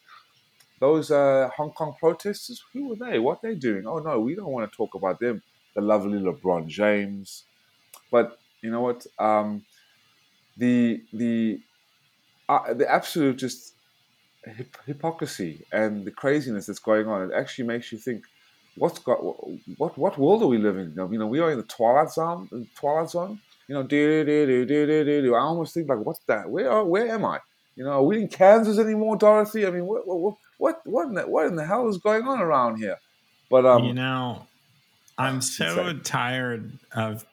[0.79, 3.19] those uh, Hong Kong protesters, who were they?
[3.19, 3.85] What they doing?
[3.87, 5.41] Oh no, we don't want to talk about them.
[5.75, 7.43] The lovely LeBron James,
[8.11, 9.05] but you know what?
[9.19, 9.63] Um,
[10.55, 11.59] the the
[12.49, 13.73] uh, the absolute just
[14.85, 17.29] hypocrisy and the craziness that's going on.
[17.29, 18.23] It actually makes you think,
[18.75, 19.19] what's got
[19.77, 21.11] what what world are we living in?
[21.11, 22.47] You know, we are in the twilight zone.
[22.51, 23.39] The twilight zone.
[23.67, 25.35] You know, do do do do do do do.
[25.35, 26.49] I almost think like, what's that?
[26.49, 27.39] Where are, where am I?
[27.75, 29.67] You know, are we in Kansas anymore, Dorothy?
[29.67, 32.39] I mean, what, what, what what in the, what in the hell is going on
[32.39, 32.97] around here?
[33.49, 34.47] But um, you know,
[35.17, 37.25] I'm so tired of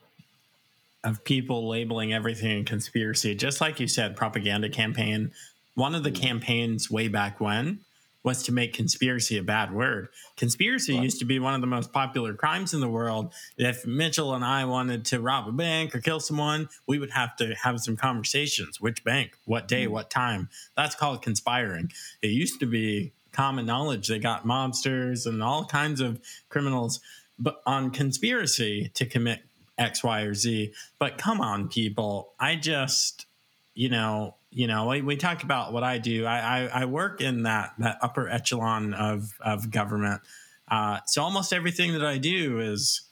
[1.04, 3.34] of people labeling everything a conspiracy.
[3.34, 5.30] Just like you said, propaganda campaign.
[5.74, 6.20] One of the mm.
[6.20, 7.80] campaigns way back when
[8.22, 10.08] was to make conspiracy a bad word.
[10.38, 11.02] Conspiracy right.
[11.02, 13.34] used to be one of the most popular crimes in the world.
[13.58, 17.36] If Mitchell and I wanted to rob a bank or kill someone, we would have
[17.36, 18.80] to have some conversations.
[18.80, 19.36] Which bank?
[19.44, 19.86] What day?
[19.86, 19.90] Mm.
[19.90, 20.48] What time?
[20.74, 21.90] That's called conspiring.
[22.22, 27.00] It used to be common knowledge they got mobsters and all kinds of criminals
[27.36, 29.42] but on conspiracy to commit
[29.78, 30.72] X, Y, or Z.
[30.98, 32.32] But come on, people.
[32.38, 33.26] I just,
[33.74, 36.24] you know, you know, we, we talk about what I do.
[36.26, 40.22] I, I, I, work in that that upper echelon of of government.
[40.68, 43.02] Uh, so almost everything that I do is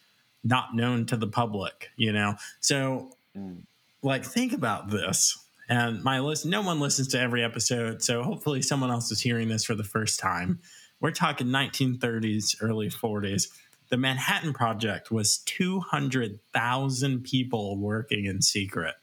[0.44, 1.90] not known to the public.
[1.96, 3.62] You know, so mm.
[4.02, 5.38] like think about this.
[5.68, 9.48] And my list, no one listens to every episode, so hopefully someone else is hearing
[9.48, 10.60] this for the first time.
[11.00, 13.48] We're talking 1930s, early 40s.
[13.92, 18.96] The Manhattan Project was 200,000 people working in secret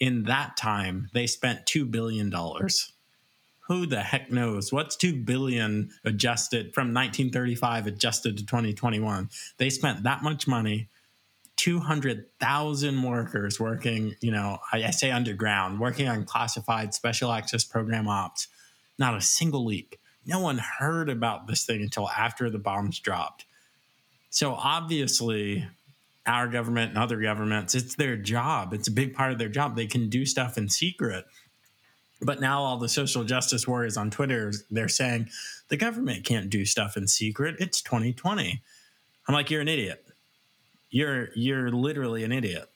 [0.00, 2.32] in that time, they spent $2 billion.
[3.68, 4.72] Who the heck knows?
[4.72, 9.30] What's 2 billion adjusted from 1935 adjusted to 2021?
[9.56, 10.88] They spent that much money
[11.56, 18.48] 200,000 workers working, you know, I, say underground, working on classified special access program ops.
[18.98, 20.00] Not a single leak.
[20.26, 23.46] No one heard about this thing until after the bombs dropped.
[24.34, 25.64] So obviously,
[26.26, 27.76] our government and other governments.
[27.76, 28.74] It's their job.
[28.74, 29.76] It's a big part of their job.
[29.76, 31.24] They can do stuff in secret.
[32.20, 35.28] But now all the social justice warriors on Twitter, they're saying
[35.68, 37.54] the government can't do stuff in secret.
[37.60, 38.60] It's 2020.
[39.28, 40.04] I'm like, you're an idiot.
[40.90, 42.68] You're you're literally an idiot.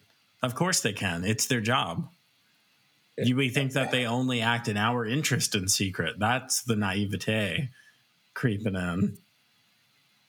[0.45, 1.25] Of course they can.
[1.25, 2.09] It's their job.
[3.17, 6.21] You we think that they only act in our interest in secret.
[6.21, 7.71] That's the naivete
[8.33, 9.19] creeping in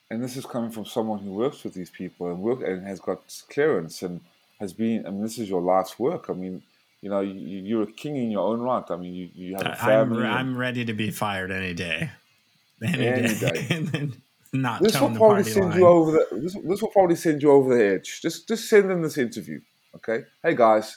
[0.10, 3.00] and this is coming from someone who works with these people and work and has
[3.00, 4.22] got clearance and
[4.60, 5.06] has been.
[5.06, 6.30] I mean, this is your life's work.
[6.30, 6.64] I mean,
[7.02, 8.84] you know, you, are a king in your own right.
[8.90, 10.26] I mean, you, you have a family.
[10.26, 12.12] I'm, I'm ready to be fired any day.
[12.82, 13.84] Any, any day.
[13.92, 14.10] day.
[14.54, 15.80] not this will probably send line.
[15.80, 16.40] you over the.
[16.40, 18.22] This, this will probably send you over the edge.
[18.22, 19.60] Just just send them this interview.
[19.98, 20.24] Okay.
[20.42, 20.96] Hey guys,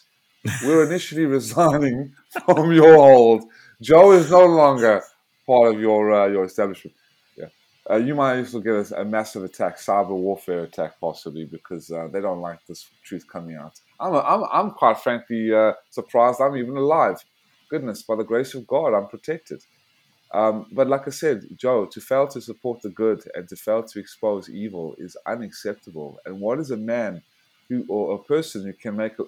[0.64, 2.12] we're initially resigning
[2.46, 3.42] from your hold.
[3.80, 5.02] Joe is no longer
[5.44, 6.94] part of your uh, your establishment
[7.92, 12.08] uh, you might also get a, a, massive attack, cyber warfare attack, possibly because uh,
[12.10, 13.80] they don't like this truth coming out.
[14.00, 17.22] I'm, a, I'm, I'm quite frankly uh, surprised I'm even alive.
[17.68, 19.62] Goodness, by the grace of God, I'm protected.
[20.32, 23.82] Um, but like I said, Joe, to fail to support the good and to fail
[23.82, 26.18] to expose evil is unacceptable.
[26.24, 27.22] And what is a man
[27.68, 29.24] who, or a person who can make, a,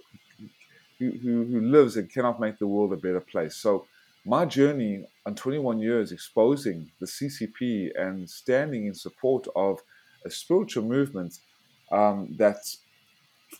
[0.98, 3.56] who, who, who lives and cannot make the world a better place?
[3.56, 3.86] So
[4.26, 9.80] my journey on 21 years exposing the CCP and standing in support of
[10.24, 11.38] a spiritual movement
[11.92, 12.56] um, that,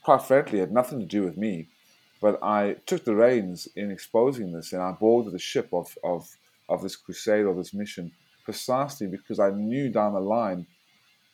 [0.03, 1.69] quite frankly, had nothing to do with me.
[2.21, 6.27] But I took the reins in exposing this and I boarded the ship of, of,
[6.69, 8.11] of this crusade or this mission
[8.45, 10.67] precisely because I knew down the line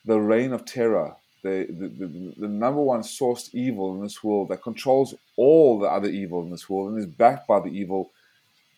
[0.05, 4.49] the reign of terror, the, the, the, the number one sourced evil in this world
[4.49, 8.11] that controls all the other evil in this world and is backed by the evil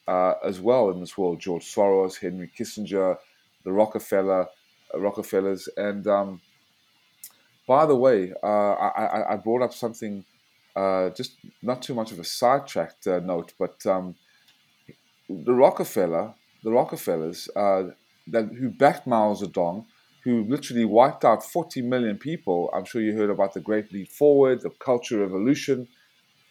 [0.07, 1.39] uh, as well in this world.
[1.39, 3.17] George Soros, Henry Kissinger,
[3.63, 4.47] the Rockefeller,
[4.93, 6.41] uh, Rockefellers, and um,
[7.67, 10.25] by the way, uh, I, I, brought up something,
[10.75, 14.15] uh, just not too much of a sidetracked uh, note, but um,
[15.29, 17.83] the Rockefeller, the Rockefellers, uh,
[18.27, 19.85] that who backed Mao Zedong,
[20.23, 22.69] who literally wiped out 40 million people.
[22.73, 25.87] I'm sure you heard about the Great Leap Forward, the Culture Revolution,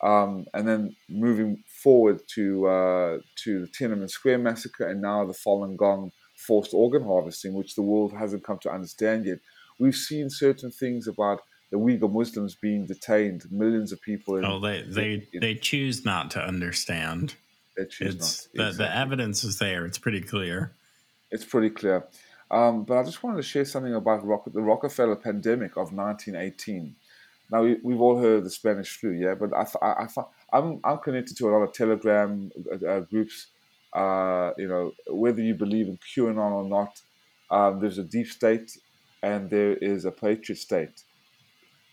[0.02, 5.32] um, and then moving forward to uh, to the Tiananmen Square massacre and now the
[5.32, 9.38] Falun Gong forced organ harvesting, which the world hasn't come to understand yet.
[9.78, 14.36] We've seen certain things about the Uyghur Muslims being detained, millions of people.
[14.36, 17.34] In, oh, they they in, they choose not to understand.
[17.76, 18.66] They choose it's, not.
[18.66, 18.84] Exactly.
[18.84, 19.86] The, the evidence is there.
[19.86, 20.74] It's pretty clear.
[21.30, 22.06] It's pretty clear.
[22.50, 26.94] Um, but I just wanted to share something about Rock- the Rockefeller pandemic of 1918.
[27.52, 30.98] Now we, have all heard the Spanish flu, yeah, but I, I, I, I'm I'm
[30.98, 33.48] connected to a lot of Telegram uh, uh, groups.
[33.92, 37.02] Uh, you know, whether you believe in QAnon or not,
[37.50, 38.78] um, there's a deep state
[39.22, 41.02] and there is a patriot state.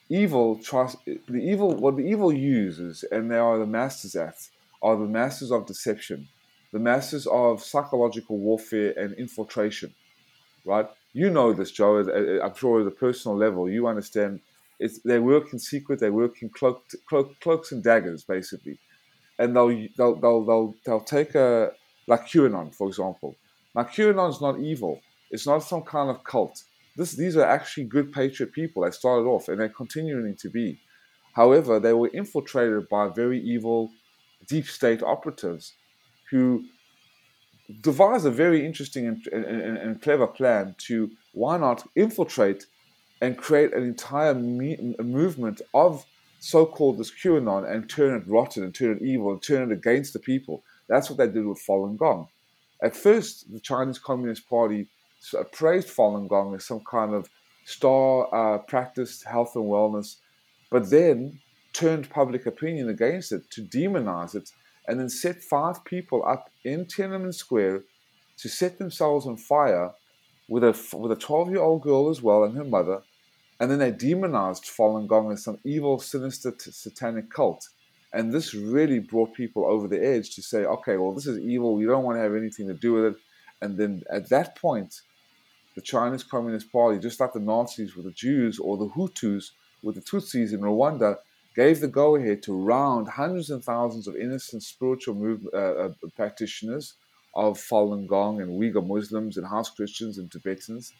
[0.07, 4.37] Evil trust the evil what the evil uses, and they are the masters at,
[4.81, 6.29] are the masters of deception,
[6.71, 9.93] the masters of psychological warfare and infiltration.
[10.63, 10.87] Right?
[11.11, 11.97] You know this, Joe.
[12.41, 14.39] I'm sure at a personal level, you understand
[14.79, 15.99] it's, they work in secret.
[15.99, 18.79] They work in cloak, cloak, cloaks and daggers, basically,
[19.37, 21.71] and they'll they'll they'll they'll, they'll take a
[22.07, 23.35] like QAnon, for example.
[23.75, 25.01] Now is not evil.
[25.31, 26.63] It's not some kind of cult.
[26.95, 28.83] This, these are actually good patriot people.
[28.83, 30.79] They started off, and they're continuing to be.
[31.33, 33.91] However, they were infiltrated by very evil
[34.47, 35.73] deep state operatives
[36.31, 36.65] who
[37.81, 42.65] devised a very interesting and, and, and, clever plan to why not infiltrate
[43.21, 46.05] and create an entire me- movement of
[46.39, 50.13] so-called this QAnon and turn it rotten and turn it evil and turn it against
[50.13, 50.63] the people.
[50.87, 52.27] That's what they did with Falun Gong.
[52.81, 54.87] At first, the Chinese Communist Party
[55.51, 57.29] praised Falun Gong as some kind of
[57.65, 60.15] star uh, practiced health and wellness,
[60.71, 61.39] but then
[61.73, 64.49] turned public opinion against it to demonize it
[64.87, 67.83] and then set five people up in Tiananmen Square
[68.37, 69.91] to set themselves on fire
[70.47, 73.01] with a with a 12 year old girl as well and her mother
[73.59, 77.67] and then they demonized Falun Gong as some evil, sinister, t- satanic cult.
[78.13, 81.75] And this really brought people over the edge to say, okay, well, this is evil.
[81.75, 83.15] We don't want to have anything to do with it.
[83.61, 85.01] And then at that point,
[85.75, 89.51] the Chinese Communist Party, just like the Nazis with the Jews or the Hutus
[89.83, 91.17] with the Tutsis in Rwanda,
[91.55, 96.95] gave the go ahead to round hundreds and thousands of innocent spiritual uh, uh, practitioners
[97.35, 100.93] of Falun Gong and Uyghur Muslims and house Christians and Tibetans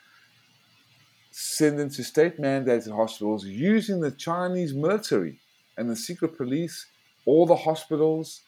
[1.32, 5.40] send them to state mandated hospitals using the Chinese military
[5.78, 6.88] and the secret police,
[7.26, 8.42] all the hospitals,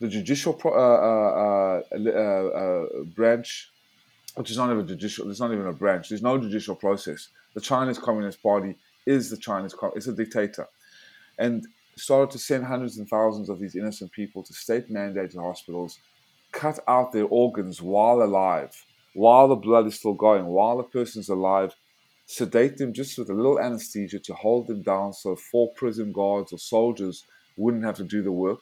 [0.00, 3.70] the judicial pro- uh, uh, uh, uh, branch,
[4.34, 7.28] which is not even judicial, there's not even a branch, there's no judicial process.
[7.54, 10.66] The Chinese Communist Party is the Chinese, it's a dictator.
[11.38, 11.66] And
[11.96, 15.98] started to send hundreds and thousands of these innocent people to state mandated hospitals,
[16.52, 21.28] cut out their organs while alive, while the blood is still going, while the person's
[21.28, 21.74] alive,
[22.32, 26.50] sedate them just with a little anesthesia to hold them down so four prison guards
[26.52, 27.26] or soldiers
[27.58, 28.60] wouldn't have to do the work.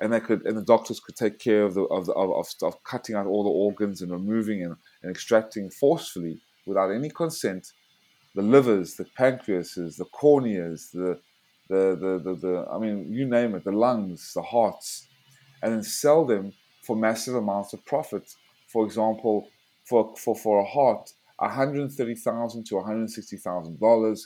[0.00, 2.82] And they could and the doctors could take care of the of, the, of, of
[2.82, 7.72] cutting out all the organs and removing and, and extracting forcefully without any consent
[8.34, 11.20] the livers the pancreases the corneas the
[11.68, 15.06] the, the, the, the I mean you name it the lungs the hearts
[15.62, 18.34] and then sell them for massive amounts of profit.
[18.72, 19.48] For example
[19.88, 24.20] for for, for a heart 130,000 to $160,000.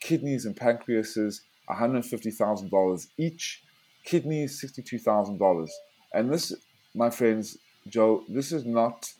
[0.00, 1.40] Kidneys and pancreases,
[1.70, 3.62] $150,000 each.
[4.04, 5.68] Kidneys, $62,000.
[6.12, 6.54] And this,
[6.94, 9.12] my friends, Joe, this is not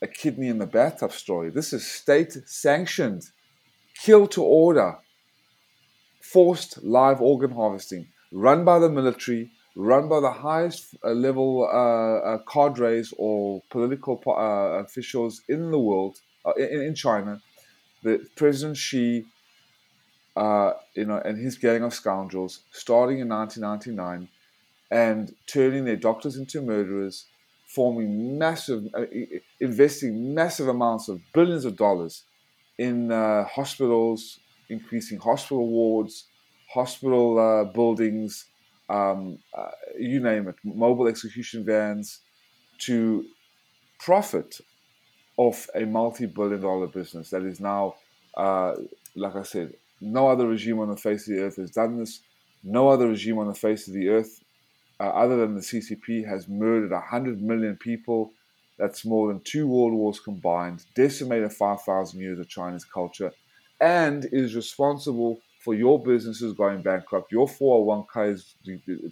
[0.00, 1.50] a kidney in the bathtub story.
[1.50, 3.22] This is state sanctioned,
[3.94, 4.98] kill to order,
[6.20, 12.34] forced live organ harvesting, run by the military, run by the highest uh, level uh,
[12.34, 17.40] uh, cadres or political uh, officials in the world uh, in, in China,
[18.02, 19.24] the President Xi,
[20.36, 24.28] uh, you know, and his gang of scoundrels, starting in 1999,
[24.90, 27.26] and turning their doctors into murderers,
[27.66, 29.04] forming massive, uh,
[29.60, 32.24] investing massive amounts of billions of dollars
[32.78, 36.26] in uh, hospitals, increasing hospital wards,
[36.72, 38.46] hospital uh, buildings,
[38.88, 42.20] um, uh, you name it, mobile execution vans,
[42.78, 43.24] to
[43.98, 44.60] profit
[45.38, 47.94] of a multi-billion dollar business that is now,
[48.36, 48.74] uh,
[49.16, 52.20] like I said, no other regime on the face of the earth has done this.
[52.64, 54.42] No other regime on the face of the earth,
[55.00, 58.32] uh, other than the CCP, has murdered 100 million people.
[58.78, 63.32] That's more than two world wars combined, decimated 5,000 years of Chinese culture,
[63.80, 68.54] and is responsible for your businesses going bankrupt, your 401ks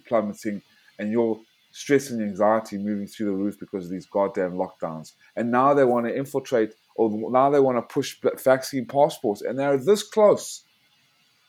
[0.07, 0.61] plummeting,
[0.99, 1.39] and your
[1.71, 5.13] stress and anxiety moving through the roof because of these goddamn lockdowns.
[5.35, 9.57] And now they want to infiltrate, or now they want to push vaccine passports, and
[9.57, 10.63] they're this close.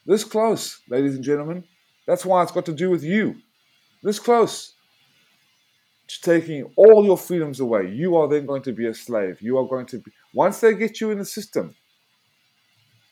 [0.07, 1.65] This close, ladies and gentlemen.
[2.07, 3.37] That's why it's got to do with you.
[4.03, 4.75] This close
[6.09, 7.89] to taking all your freedoms away.
[7.91, 9.41] You are then going to be a slave.
[9.41, 11.75] You are going to be, once they get you in the system,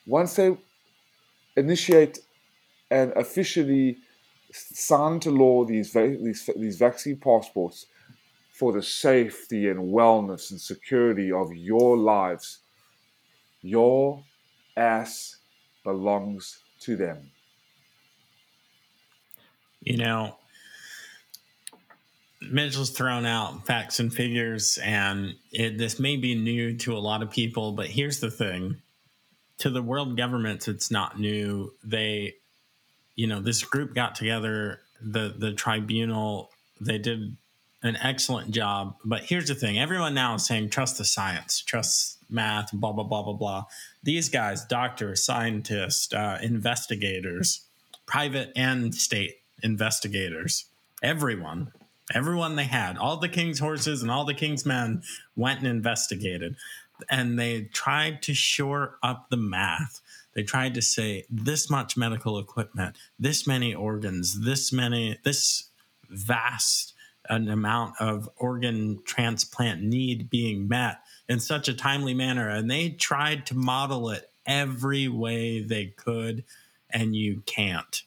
[0.06, 0.56] once they
[1.56, 2.18] initiate
[2.90, 3.98] and officially
[4.53, 7.86] sign into law these, these, these vaccine passports
[8.53, 12.59] for the safety and wellness and security of your lives,
[13.62, 14.22] your
[14.76, 15.36] ass
[15.84, 17.30] belongs to them.
[19.80, 20.36] You know,
[22.42, 27.22] Mitchell's thrown out facts and figures, and it, this may be new to a lot
[27.22, 28.82] of people, but here's the thing
[29.59, 31.72] to the world governments, it's not new.
[31.84, 32.34] They,
[33.14, 36.50] you know, this group got together, the, the tribunal,
[36.80, 37.36] they did
[37.82, 38.96] an excellent job.
[39.04, 43.04] But here's the thing everyone now is saying trust the science, trust math, blah, blah,
[43.04, 43.64] blah, blah, blah.
[44.02, 47.66] These guys, doctors, scientists, uh, investigators,
[48.06, 50.66] private and state investigators,
[51.02, 51.72] everyone
[52.12, 55.02] Everyone they had, all the king's horses and all the king's men
[55.36, 56.56] went and investigated.
[57.08, 60.00] And they tried to shore up the math.
[60.35, 65.70] They tried to say this much medical equipment, this many organs, this many, this
[66.09, 66.95] vast
[67.28, 72.49] an amount of organ transplant need being met in such a timely manner.
[72.49, 76.45] And they tried to model it every way they could,
[76.91, 78.03] and you can't.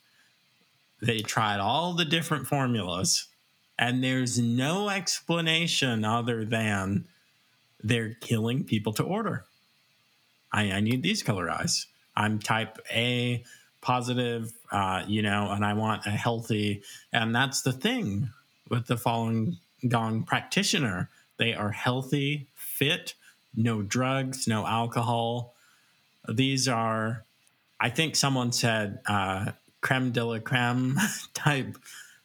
[1.02, 3.28] They tried all the different formulas
[3.78, 7.06] and there's no explanation other than
[7.84, 9.46] they're killing people to order.
[10.52, 11.88] I, I need these color eyes.
[12.16, 13.44] I'm type A
[13.82, 16.84] positive, uh, you know, and I want a healthy.
[17.12, 18.30] And that's the thing
[18.70, 19.58] with the Falun
[19.88, 21.10] Gong practitioner.
[21.38, 23.14] They are healthy, fit,
[23.56, 25.54] no drugs, no alcohol.
[26.30, 27.26] These are,
[27.80, 29.52] I think someone said, uh,
[29.82, 30.98] creme de la creme
[31.34, 31.76] type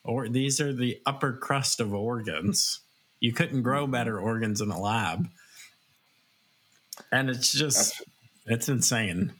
[0.08, 2.80] or these are the upper crust of organs.
[3.20, 3.92] You couldn't grow mm-hmm.
[3.92, 5.28] better organs in a lab.
[7.12, 8.02] And it's just
[8.46, 9.34] it's insane.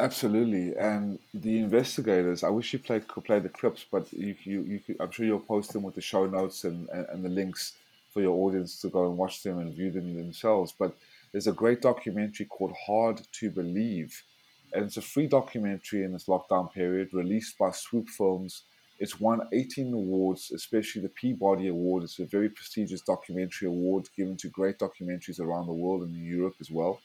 [0.00, 2.44] Absolutely, and the investigators.
[2.44, 5.26] I wish you played could play the clips, but you, you, you could, I'm sure
[5.26, 7.72] you'll post them with the show notes and, and, and, the links
[8.12, 10.72] for your audience to go and watch them and view them themselves.
[10.78, 10.94] But
[11.32, 14.22] there's a great documentary called Hard to Believe,
[14.72, 18.62] and it's a free documentary in this lockdown period, released by Swoop Films
[18.98, 22.02] it's won 18 awards, especially the Peabody Award.
[22.02, 26.24] It's a very prestigious documentary award given to great documentaries around the world and in
[26.24, 27.00] Europe as well.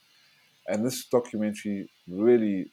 [0.68, 2.72] And this documentary really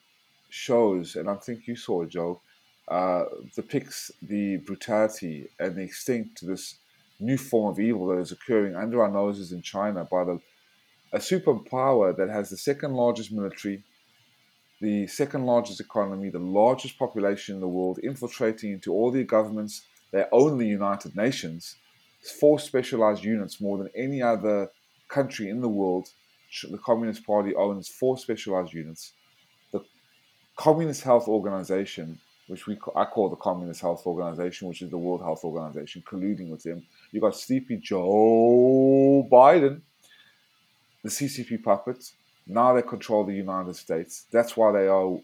[0.51, 2.41] shows, and I think you saw it, Joe,
[2.89, 3.25] uh,
[3.55, 6.77] depicts the brutality and the extent to this
[7.21, 10.41] new form of evil that is occurring under our noses in China by the,
[11.13, 13.85] a superpower that has the second largest military,
[14.81, 19.85] the second largest economy, the largest population in the world, infiltrating into all the governments.
[20.13, 21.77] They own the United Nations,
[22.41, 24.71] four specialized units more than any other
[25.09, 26.09] country in the world.
[26.69, 29.13] The Communist Party owns four specialized units.
[30.61, 35.23] Communist Health Organization, which we I call the Communist Health Organization, which is the World
[35.23, 36.83] Health Organization, colluding with them.
[37.11, 39.81] You've got Sleepy Joe Biden,
[41.03, 42.13] the CCP puppets,
[42.47, 44.27] now they control the United States.
[44.31, 45.19] That's why they are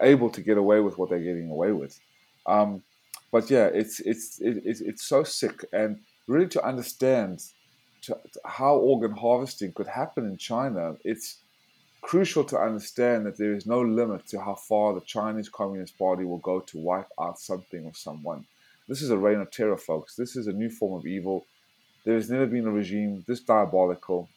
[0.00, 2.00] able to get away with what they're getting away with.
[2.44, 2.82] Um,
[3.30, 7.44] but yeah, it's it's it, it's it's so sick, and really to understand
[8.02, 11.38] to, to how organ harvesting could happen in China, it's
[12.00, 16.24] crucial to understand that there is no limit to how far the Chinese Communist Party
[16.24, 18.46] will go to wipe out something or someone.
[18.88, 20.14] This is a reign of terror, folks.
[20.16, 21.46] This is a new form of evil.
[22.04, 24.28] There has never been a regime this diabolical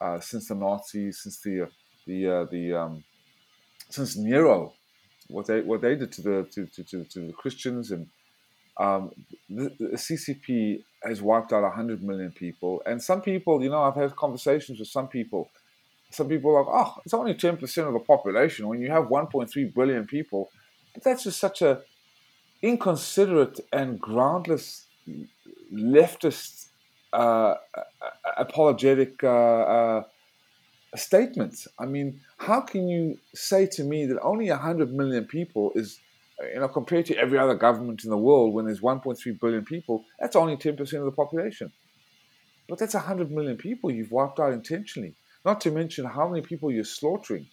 [0.00, 1.68] uh, since the Nazis, since the
[2.06, 3.04] the uh, the um,
[3.90, 4.74] since Nero,
[5.28, 8.06] what they what they did to the to, to, to, to the Christians and
[8.78, 9.10] um,
[9.48, 13.94] the, the, CCP has wiped out hundred million people, and some people, you know, I've
[13.94, 15.50] had conversations with some people.
[16.10, 18.68] Some people are like, oh, it's only ten percent of the population.
[18.68, 20.50] When you have one point three billion people,
[21.02, 21.82] that's just such a
[22.62, 24.86] inconsiderate and groundless
[25.72, 26.68] leftist
[27.12, 27.54] uh,
[28.36, 30.02] apologetic uh, uh,
[30.94, 31.68] statements.
[31.78, 36.00] I mean, how can you say to me that only 100 million people is,
[36.52, 40.04] you know, compared to every other government in the world, when there's 1.3 billion people,
[40.20, 41.72] that's only 10% of the population.
[42.68, 45.14] But that's 100 million people you've wiped out intentionally.
[45.46, 47.46] Not to mention how many people you're slaughtering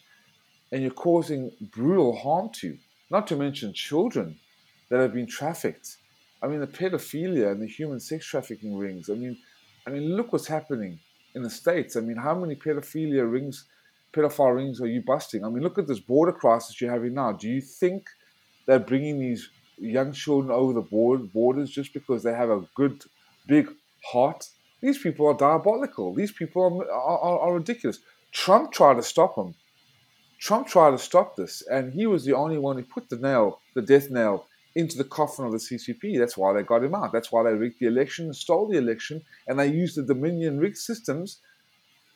[0.72, 2.76] and you're causing brutal harm to.
[3.12, 4.40] Not to mention children
[4.90, 5.98] that have been trafficked.
[6.42, 9.12] I mean, the pedophilia and the human sex trafficking rings.
[9.12, 9.38] I mean,
[9.86, 11.00] I mean, look what's happening
[11.36, 11.96] in the states.
[11.96, 13.66] I mean, how many pedophilia rings,
[14.12, 15.46] pedophile rings are you busting?
[15.46, 17.34] I mean, look at this border crisis you're having now.
[17.34, 18.08] Do you think
[18.66, 23.04] they're bringing these young children over the board, borders just because they have a good,
[23.46, 23.70] big
[24.04, 24.50] heart?
[24.84, 26.14] These people are diabolical.
[26.14, 28.00] These people are, are, are ridiculous.
[28.34, 29.56] Trump tried to stop them.
[30.42, 33.62] Trump tried to stop this, and he was the only one who put the nail,
[33.76, 36.20] the death nail, into the coffin of the CCP.
[36.20, 37.14] That's why they got him out.
[37.14, 40.76] That's why they rigged the election stole the election, and they used the Dominion rigged
[40.78, 41.40] systems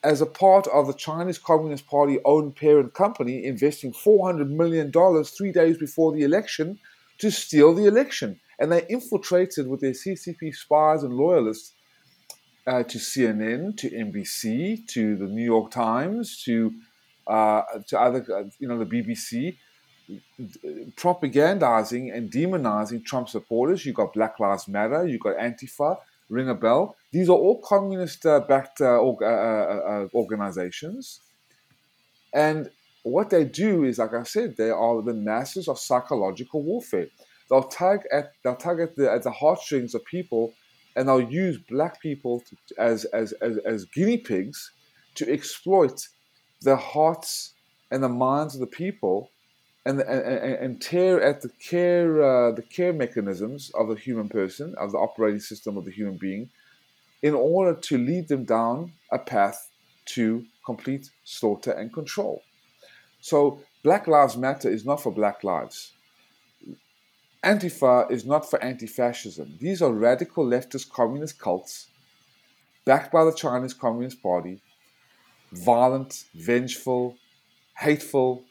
[0.04, 4.92] as a part of the Chinese Communist Party owned parent company, investing $400 million
[5.24, 6.78] three days before the election
[7.16, 8.38] to steal the election.
[8.58, 11.72] And they infiltrated with their CCP spies and loyalists
[12.68, 16.74] uh, to CNN, to NBC, to the New York Times, to
[17.26, 19.56] uh, to other, uh, you know, the BBC,
[20.96, 23.84] propagandizing and demonizing Trump supporters.
[23.84, 25.98] You've got Black Lives Matter, you've got Antifa,
[26.30, 26.96] ring a bell.
[27.12, 31.20] These are all communist-backed uh, uh, uh, organizations,
[32.32, 32.70] and
[33.02, 37.08] what they do is, like I said, they are the masters of psychological warfare.
[37.48, 40.52] They'll tag at they'll tag at the, at the heartstrings of people,
[40.98, 44.72] and they'll use black people to, as, as as as guinea pigs
[45.14, 46.08] to exploit
[46.62, 47.54] the hearts
[47.92, 49.30] and the minds of the people
[49.86, 54.74] and, and, and tear at the care uh, the care mechanisms of the human person,
[54.76, 56.50] of the operating system of the human being,
[57.22, 59.70] in order to lead them down a path
[60.16, 62.42] to complete slaughter and control.
[63.20, 65.92] So Black Lives Matter is not for Black lives.
[67.44, 69.58] Antifa is not for anti-fascism.
[69.60, 71.88] These are radical leftist communist cults
[72.84, 74.60] backed by the Chinese Communist Party,
[75.52, 77.16] violent, vengeful,
[77.76, 78.44] hateful,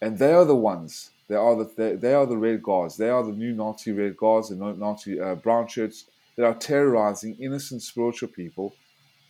[0.00, 1.10] and they are the ones.
[1.28, 2.96] They are the they, they are the red guards.
[2.96, 6.04] They are the new Nazi red guards and Nazi uh, brown shirts
[6.36, 8.74] that are terrorizing innocent spiritual people,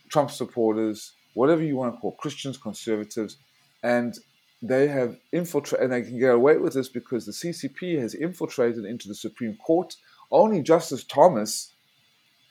[0.09, 3.39] Trump supporters, whatever you want to call Christians, conservatives,
[3.83, 4.19] and
[4.67, 8.85] they have infiltrated, and they can get away with this because the CCP has infiltrated
[8.87, 9.95] into the Supreme Court.
[10.31, 11.73] Only Justice Thomas,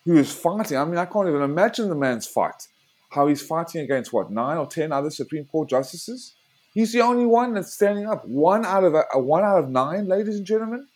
[0.05, 2.67] who is fighting, I mean, I can't even imagine the man's fight.
[3.09, 6.35] How he's fighting against what, nine or ten other Supreme Court justices?
[6.73, 8.25] He's the only one that's standing up.
[8.25, 10.87] One out of a, a one out of nine, ladies and gentlemen.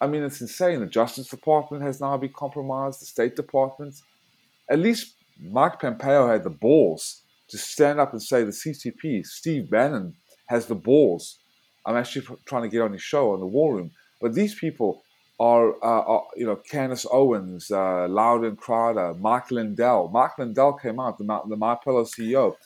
[0.00, 0.80] I mean, it's insane.
[0.80, 3.00] The Justice Department has now been compromised.
[3.00, 3.94] The State Department.
[4.70, 9.70] At least Mike Pompeo had the balls to stand up and say the CCP, Steve
[9.70, 10.14] Bannon,
[10.48, 11.38] has the balls.
[11.84, 13.90] I'm actually trying to get on his show on the War Room.
[14.20, 15.02] But these people
[15.38, 20.08] are, uh, are you know, Candace Owens, uh, Loudon Crowder, Mark Lindell.
[20.08, 22.56] Mark Lindell came out, the, the My Pillow CEO,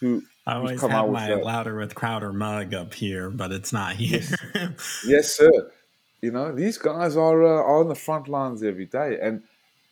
[0.00, 4.22] who I always have my louder with Crowder mug up here, but it's not here.
[4.54, 5.50] Yes, yes sir.
[6.22, 9.18] You know, these guys are, uh, are on the front lines every day.
[9.20, 9.42] And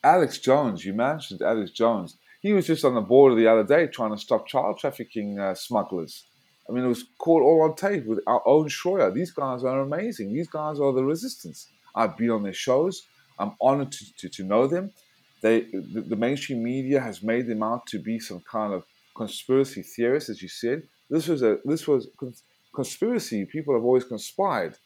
[0.03, 2.17] Alex Jones, you mentioned Alex Jones.
[2.47, 5.55] He was just on the border the other day trying to stop child trafficking uh,
[5.55, 6.27] smugglers.
[6.69, 9.13] I mean, it was caught all on tape with our own Shroyer.
[9.13, 10.33] These guys are amazing.
[10.33, 11.69] These guys are the resistance.
[11.97, 13.03] I've been on their shows.
[13.41, 14.93] I'm honored to, to, to know them.
[15.41, 15.63] They,
[15.95, 18.85] the, the mainstream media has made them out to be some kind of
[19.17, 20.85] conspiracy theorists, as you said.
[21.11, 22.07] This was a this was
[22.73, 23.45] conspiracy.
[23.45, 24.77] People have always conspired,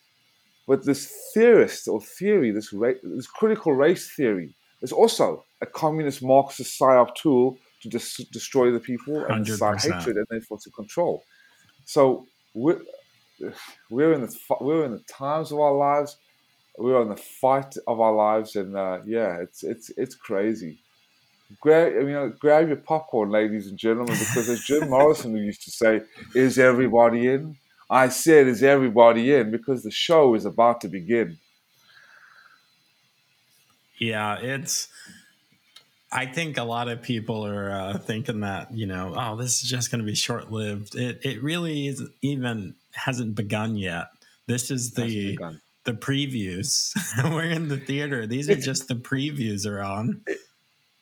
[0.66, 1.02] but this
[1.34, 7.14] theorist or theory, this ra- this critical race theory, is also a communist Marxist psyop
[7.14, 11.24] tool to dis- destroy the people and incite hatred and therefore to control.
[11.84, 12.80] So we're
[13.90, 16.16] we're in the we're in the times of our lives.
[16.78, 20.78] We're in the fight of our lives, and uh, yeah, it's it's it's crazy
[21.58, 25.70] grab, you know, grab your popcorn, ladies and gentlemen, because as Jim Morrison used to
[25.70, 26.02] say,
[26.34, 27.56] "Is everybody in?"
[27.88, 31.38] I said, "Is everybody in?" Because the show is about to begin.
[33.98, 34.88] Yeah, it's.
[36.12, 39.68] I think a lot of people are uh, thinking that you know, oh, this is
[39.68, 40.96] just going to be short lived.
[40.96, 44.08] It it really is even hasn't begun yet.
[44.46, 45.38] This is the
[45.84, 46.92] the previews.
[47.24, 48.26] We're in the theater.
[48.26, 50.22] These are just the previews are on.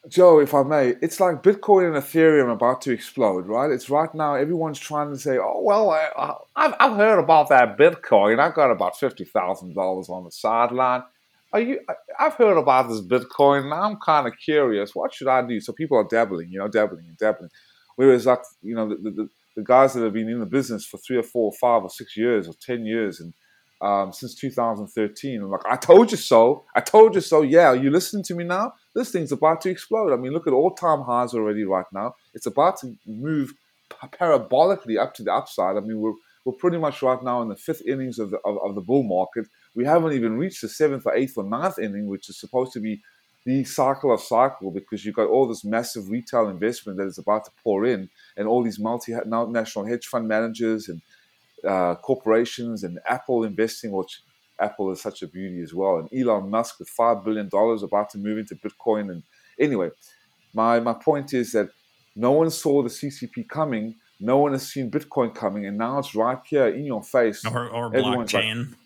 [0.08, 3.70] Joe, if I may, it's like Bitcoin and Ethereum about to explode, right?
[3.70, 7.76] It's right now, everyone's trying to say, oh, well, I, have I've heard about that
[7.76, 8.38] Bitcoin.
[8.38, 11.02] I've got about $50,000 on the sideline.
[11.52, 11.80] Are you,
[12.18, 14.94] I've heard about this Bitcoin and I'm kind of curious.
[14.94, 15.60] What should I do?
[15.60, 17.50] So people are dabbling, you know, dabbling and dabbling.
[17.96, 20.98] Whereas, like, you know, the, the, the guys that have been in the business for
[20.98, 23.32] three or four or five or six years or 10 years and
[23.80, 25.40] um, since 2013.
[25.40, 26.64] I'm like, I told you so.
[26.74, 27.42] I told you so.
[27.42, 28.72] Yeah, are you listening to me now?
[28.94, 30.12] This thing's about to explode.
[30.12, 32.14] I mean, look at all time highs already right now.
[32.34, 33.52] It's about to move
[33.90, 35.76] parabolically up to the upside.
[35.76, 36.12] I mean, we're,
[36.48, 39.02] we're pretty much right now in the fifth innings of the, of, of the bull
[39.02, 39.46] market.
[39.74, 42.80] We haven't even reached the seventh or eighth or ninth inning, which is supposed to
[42.80, 43.02] be
[43.44, 47.44] the cycle of cycle because you've got all this massive retail investment that is about
[47.44, 51.02] to pour in and all these multinational hedge fund managers and
[51.68, 54.22] uh, corporations and Apple investing, which
[54.58, 58.08] Apple is such a beauty as well, and Elon Musk with five billion dollars about
[58.10, 59.10] to move into Bitcoin.
[59.10, 59.22] And
[59.60, 59.90] anyway,
[60.54, 61.68] my my point is that
[62.16, 66.14] no one saw the CCP coming No one has seen Bitcoin coming, and now it's
[66.14, 67.44] right here in your face.
[67.44, 68.70] Or, or blockchain.
[68.70, 68.78] Like,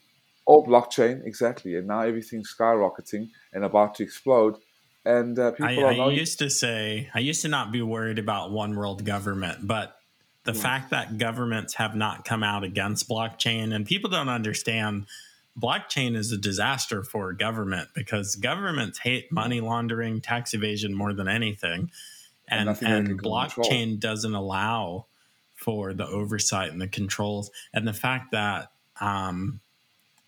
[0.44, 1.76] or blockchain, exactly.
[1.76, 4.56] And now everything's skyrocketing and about to explode.
[5.04, 8.50] And uh, people I, I used to say, I used to not be worried about
[8.50, 9.96] one world government, but
[10.44, 10.60] the yeah.
[10.60, 15.06] fact that governments have not come out against blockchain and people don't understand
[15.60, 21.28] blockchain is a disaster for government because governments hate money laundering, tax evasion more than
[21.28, 21.90] anything.
[22.48, 23.96] And, and, and blockchain control.
[23.98, 25.06] doesn't allow
[25.62, 27.50] for the oversight and the controls.
[27.72, 29.60] And the fact that, um,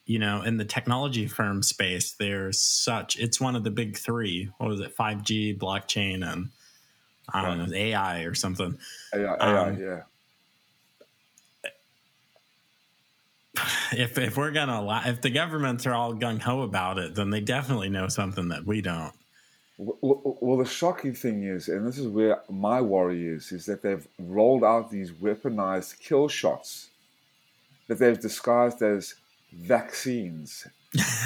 [0.07, 4.51] you know, in the technology firm space, there's such, it's one of the big three.
[4.59, 4.97] What was it?
[4.97, 6.51] 5G, blockchain, and
[7.33, 8.79] I don't know, AI or something.
[9.15, 10.03] AI, AI um, yeah.
[13.93, 17.31] If if we're gonna allow, if the governments are all gung ho about it, then
[17.31, 19.15] they definitely know something that we don't.
[19.77, 24.07] Well, the shocking thing is, and this is where my worry is, is that they've
[24.21, 26.91] rolled out these weaponized kill shots
[27.89, 29.15] that they've disguised as
[29.53, 30.67] vaccines.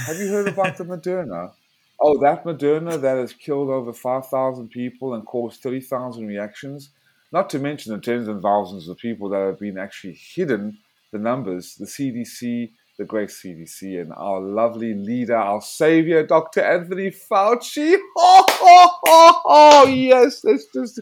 [0.07, 1.53] Have you heard about the Moderna?
[2.01, 6.91] Oh, that Moderna that has killed over 5,000 people and caused 30,000 reactions,
[7.33, 10.79] not to mention the tens of thousands of people that have been actually hidden,
[11.11, 16.61] the numbers, the CDC, the great CDC, and our lovely leader, our savior, Dr.
[16.61, 17.97] Anthony Fauci.
[18.17, 21.01] Oh, oh, oh, oh yes, let's just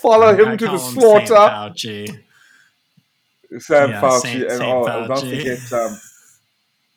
[0.00, 1.34] follow him I to the slaughter.
[1.34, 2.22] Fauci.
[3.58, 5.08] Sam yeah, Fauci, Saint, and Saint oh, Fauci.
[5.08, 6.00] don't forget, um,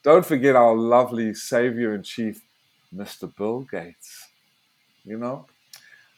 [0.03, 2.41] don't forget our lovely savior in chief,
[2.95, 3.33] Mr.
[3.35, 4.27] Bill Gates.
[5.03, 5.45] You know,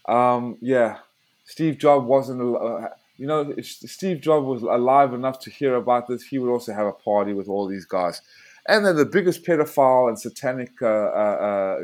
[0.08, 1.00] um, yeah,
[1.46, 2.42] Steve Jobs wasn't.
[2.56, 2.90] Uh,
[3.20, 6.74] you know, if Steve Jobs was alive enough to hear about this, he would also
[6.74, 8.22] have a party with all these guys.
[8.68, 11.80] And then the biggest pedophile and satanic, uh, uh,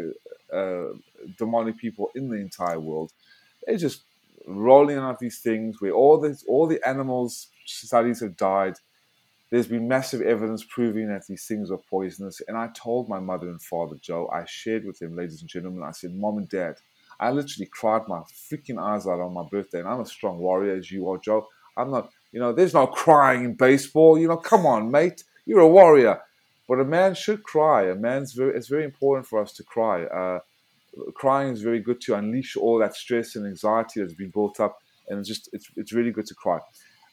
[0.52, 0.94] uh, uh
[1.38, 3.12] demonic people in the entire world,
[3.66, 4.02] they're just
[4.48, 8.76] rolling out these things where all the all the animals studies have died
[9.50, 12.42] there's been massive evidence proving that these things are poisonous.
[12.48, 15.84] And I told my mother and father, Joe, I shared with them, ladies and gentlemen,
[15.84, 16.76] I said, Mom and Dad,
[17.20, 19.80] I literally cried my freaking eyes out on my birthday.
[19.80, 21.48] And I'm a strong warrior as you are, Joe.
[21.78, 24.18] I'm not, you know, there's no crying in baseball.
[24.18, 25.24] You know, come on, mate.
[25.46, 26.22] You're a warrior.
[26.68, 27.84] But a man should cry.
[27.90, 30.04] A man's very, it's very important for us to cry.
[30.06, 30.40] Uh,
[31.14, 34.78] crying is very good to unleash all that stress and anxiety that's been built up.
[35.08, 36.60] And it's just, it's, it's really good to cry.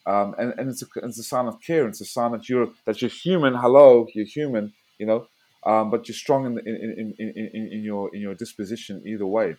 [0.06, 1.86] Um, and, and it's a, it's a sign of care.
[1.86, 3.54] It's a sign that you're that you're human.
[3.54, 4.72] Hello, you're human.
[4.98, 5.26] You know,
[5.64, 9.56] um, but you're strong in, in, in, in, in your in your disposition either way.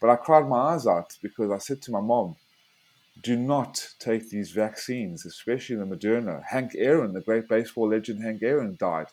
[0.00, 2.36] But I cried my eyes out because I said to my mom,
[3.22, 8.42] "Do not take these vaccines, especially the Moderna." Hank Aaron, the great baseball legend Hank
[8.42, 9.08] Aaron, died.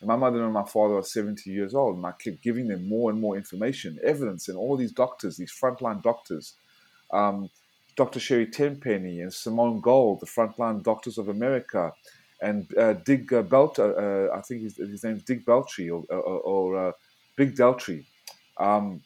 [0.00, 2.88] And my mother and my father are 70 years old, and I kept giving them
[2.88, 6.54] more and more information, evidence, and all these doctors, these frontline doctors.
[7.10, 7.50] Um,
[7.96, 8.20] Dr.
[8.20, 11.92] Sherry Tenpenny and Simone Gold, the Frontline Doctors of America,
[12.40, 16.04] and uh, Dig uh, Belt, uh, uh, I think his, his name's Dig Beltry or,
[16.08, 16.92] or, or uh,
[17.34, 18.06] Big Deltry,
[18.58, 19.02] um,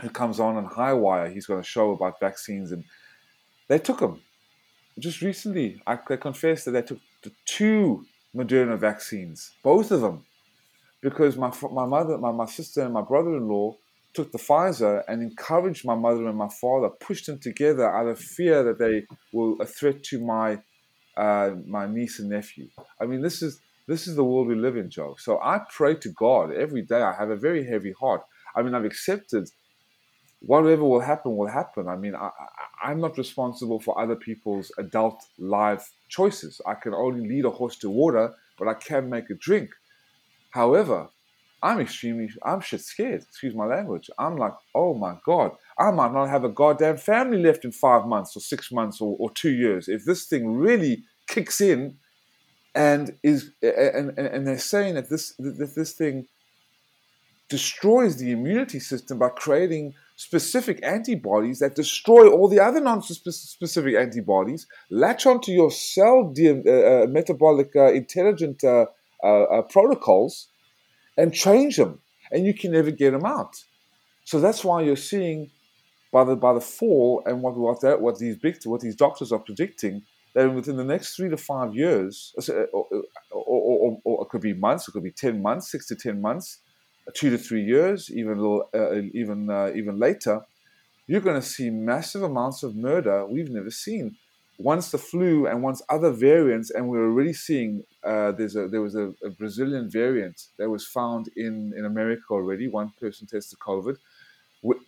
[0.00, 1.30] who comes on on High Wire.
[1.30, 2.84] He's got a show about vaccines, and
[3.68, 4.20] they took him
[4.98, 5.80] just recently.
[5.86, 10.24] I, I confess that they took the two Moderna vaccines, both of them,
[11.00, 13.76] because my my mother, my, my sister, and my brother-in-law
[14.14, 18.18] took the Pfizer and encouraged my mother and my father, pushed them together out of
[18.18, 20.58] fear that they were a threat to my
[21.16, 22.68] uh, my niece and nephew.
[23.00, 25.16] I mean, this is this is the world we live in, Joe.
[25.18, 27.02] So I pray to God every day.
[27.02, 28.22] I have a very heavy heart.
[28.54, 29.48] I mean, I've accepted
[30.40, 31.88] whatever will happen will happen.
[31.88, 32.30] I mean, I,
[32.82, 36.60] I'm not responsible for other people's adult life choices.
[36.66, 39.70] I can only lead a horse to water, but I can make a drink.
[40.50, 41.08] However,
[41.62, 43.22] I'm extremely, I'm shit scared.
[43.22, 44.10] Excuse my language.
[44.18, 48.06] I'm like, oh my God, I might not have a goddamn family left in five
[48.06, 49.88] months or six months or, or two years.
[49.88, 51.96] If this thing really kicks in
[52.74, 56.28] and is, and, and, and they're saying that this, that this thing
[57.48, 64.66] destroys the immunity system by creating specific antibodies that destroy all the other non-specific antibodies,
[64.90, 68.86] latch onto your cell de- uh, uh, metabolic uh, intelligent uh,
[69.22, 70.48] uh, uh, protocols,
[71.16, 72.00] and change them,
[72.32, 73.54] and you can never get them out.
[74.24, 75.50] So that's why you're seeing
[76.12, 79.30] by the by the fall and what what that, what these big what these doctors
[79.30, 80.02] are predicting
[80.34, 84.52] that within the next three to five years, or, or, or, or it could be
[84.52, 86.58] months, it could be ten months, six to ten months,
[87.14, 90.42] two to three years, even little, uh, even uh, even later,
[91.06, 94.16] you're going to see massive amounts of murder we've never seen
[94.58, 98.82] once the flu and once other variants, and we're already seeing uh, there's a, there
[98.82, 102.66] was a, a, Brazilian variant that was found in, in America already.
[102.66, 103.96] One person tested COVID.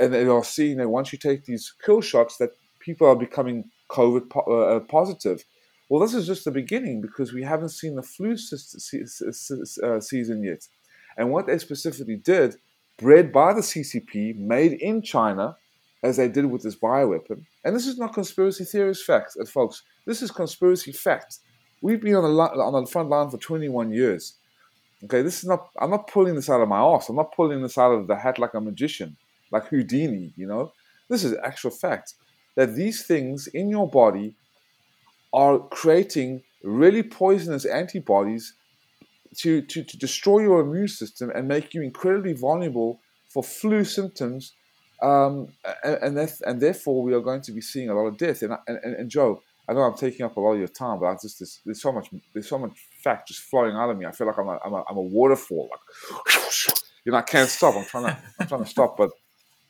[0.00, 2.50] And they are seeing that once you take these kill shots, that
[2.80, 5.44] people are becoming COVID po- uh, uh, positive.
[5.88, 10.66] Well, this is just the beginning because we haven't seen the flu uh, season yet.
[11.16, 12.56] And what they specifically did,
[12.98, 15.56] bred by the CCP, made in China,
[16.02, 17.44] as they did with this bioweapon.
[17.64, 19.82] And this is not conspiracy theorist facts, uh, folks.
[20.06, 21.40] This is conspiracy facts.
[21.82, 24.36] We've been on the, on the front line for 21 years.
[25.04, 27.08] Okay, this is not, I'm not pulling this out of my ass.
[27.08, 29.16] I'm not pulling this out of the hat like a magician,
[29.50, 30.72] like Houdini, you know?
[31.08, 32.14] This is actual fact
[32.54, 34.36] that these things in your body
[35.32, 38.54] are creating really poisonous antibodies
[39.38, 44.54] to, to, to destroy your immune system and make you incredibly vulnerable for flu symptoms.
[45.02, 45.48] Um,
[45.84, 48.42] and, and, and therefore, we are going to be seeing a lot of death.
[48.42, 51.06] And, and, and Joe, I know I'm taking up a lot of your time, but
[51.06, 52.72] I just there's, there's so much there's so much
[53.04, 54.04] fact just flowing out of me.
[54.04, 55.70] I feel like I'm a, I'm a, I'm a waterfall.
[55.70, 56.34] Like,
[57.04, 57.76] you know, I can't stop.
[57.76, 59.10] I'm trying to I'm trying to stop, but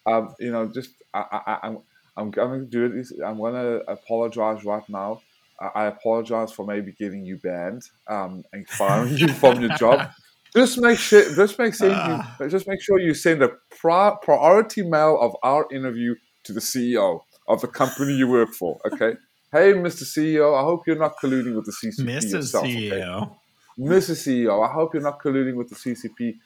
[0.07, 1.79] um, you know, just I, I, I'm
[2.17, 3.07] I'm going to do it.
[3.25, 5.21] I'm going to apologize right now.
[5.61, 10.11] I apologize for maybe getting you banned um, and firing you from your job.
[10.55, 11.35] Just make sure.
[11.35, 11.91] Just make sure.
[11.91, 16.53] Uh, you, just make sure you send a pri- priority mail of our interview to
[16.53, 18.81] the CEO of the company you work for.
[18.93, 19.17] Okay.
[19.53, 20.05] Hey, Mr.
[20.05, 22.35] CEO, I hope you're not colluding with the CCP Mr.
[22.35, 22.65] yourself.
[22.65, 23.23] CEO.
[23.23, 23.33] Okay?
[23.81, 24.13] Mr.
[24.13, 26.37] CEO, I hope you're not colluding with the CCP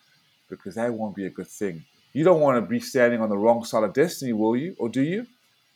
[0.48, 1.84] because that won't be a good thing.
[2.14, 4.74] You don't want to be standing on the wrong side of destiny, will you?
[4.78, 5.26] Or do you?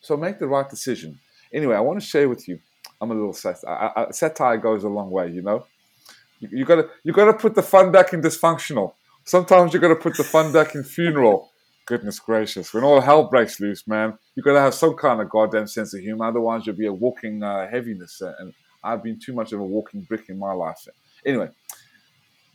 [0.00, 1.20] So make the right decision.
[1.52, 2.60] Anyway, I want to share with you.
[3.00, 5.66] I'm a little sat- I, I, satire goes a long way, you know.
[6.40, 8.94] You, you gotta you gotta put the fun back in dysfunctional.
[9.24, 11.50] Sometimes you gotta put the fun back in funeral
[11.88, 15.30] goodness gracious, when all hell breaks loose, man, you got to have some kind of
[15.30, 16.26] goddamn sense of humor.
[16.26, 18.20] Otherwise, you'll be a walking uh, heaviness.
[18.20, 18.52] Uh, and
[18.84, 20.86] I've been too much of a walking brick in my life.
[21.24, 21.48] Anyway,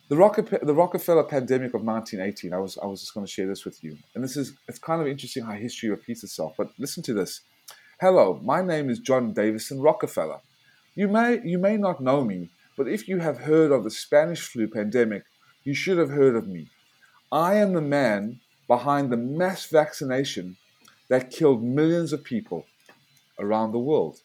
[0.10, 2.54] the, the Rockefeller pandemic of 1918.
[2.54, 4.80] I was I was just going to share this with you, and this is it's
[4.80, 6.54] kind of interesting how history repeats itself.
[6.56, 7.42] But listen to this.
[8.04, 10.42] Hello, my name is John Davison Rockefeller.
[10.94, 14.42] You may you may not know me, but if you have heard of the Spanish
[14.42, 15.24] flu pandemic,
[15.64, 16.68] you should have heard of me.
[17.32, 20.58] I am the man behind the mass vaccination
[21.08, 22.66] that killed millions of people
[23.40, 24.20] around the world.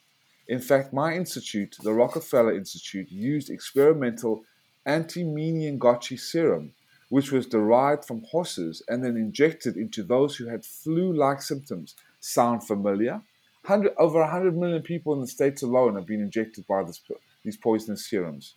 [0.49, 4.43] In fact, my institute, the Rockefeller Institute, used experimental
[4.87, 6.73] anti-Meningocci serum,
[7.11, 11.95] which was derived from horses and then injected into those who had flu-like symptoms.
[12.19, 13.23] Sound familiar?
[13.69, 17.01] 100, over 100 million people in the States alone have been injected by this,
[17.45, 18.55] these poisonous serums.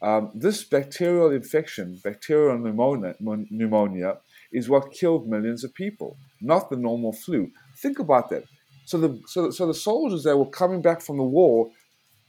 [0.00, 4.18] Um, this bacterial infection, bacterial pneumonia, pneumonia,
[4.52, 7.50] is what killed millions of people, not the normal flu.
[7.76, 8.44] Think about that.
[8.86, 11.70] So the so, so the soldiers that were coming back from the war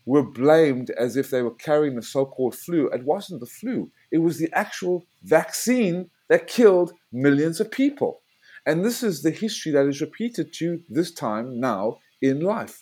[0.06, 2.88] were blamed as if they were carrying the so-called flu.
[2.90, 3.92] It wasn't the flu.
[4.12, 8.22] It was the actual vaccine that killed millions of people.
[8.66, 12.82] And this is the history that is repeated to you this time now in life.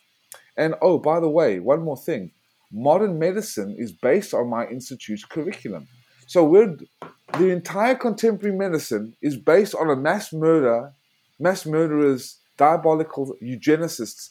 [0.55, 2.31] And oh, by the way, one more thing.
[2.71, 5.87] Modern medicine is based on my institute's curriculum.
[6.25, 6.77] So we're
[7.37, 10.93] the entire contemporary medicine is based on a mass murder,
[11.39, 14.29] mass murderers, diabolical eugenicists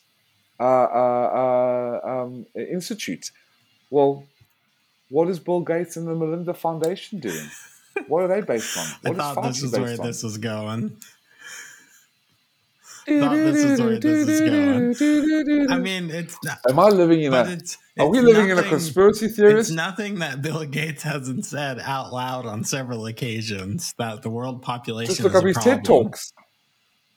[0.58, 3.30] uh, uh, uh, um, institute.
[3.90, 4.24] Well,
[5.08, 7.48] what is Bill Gates and the Melinda Foundation doing?
[8.08, 8.86] What are they based on?
[9.02, 10.06] What I thought this is where on?
[10.06, 10.96] this was going
[13.06, 15.70] thought this is where this is going.
[15.70, 16.58] I mean, it's not.
[16.68, 17.44] Am I living in a?
[17.44, 19.58] It's, are we living nothing, in a conspiracy theory?
[19.60, 24.62] It's nothing that Bill Gates hasn't said out loud on several occasions that the world
[24.62, 25.14] population.
[25.14, 26.32] Just look at his TED talks.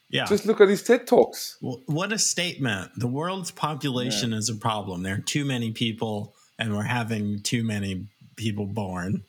[0.09, 0.25] Yeah.
[0.25, 1.57] Just look at his TED talks.
[1.61, 2.91] Well, what a statement!
[2.97, 4.37] The world's population yeah.
[4.37, 5.03] is a problem.
[5.03, 9.23] There are too many people, and we're having too many people born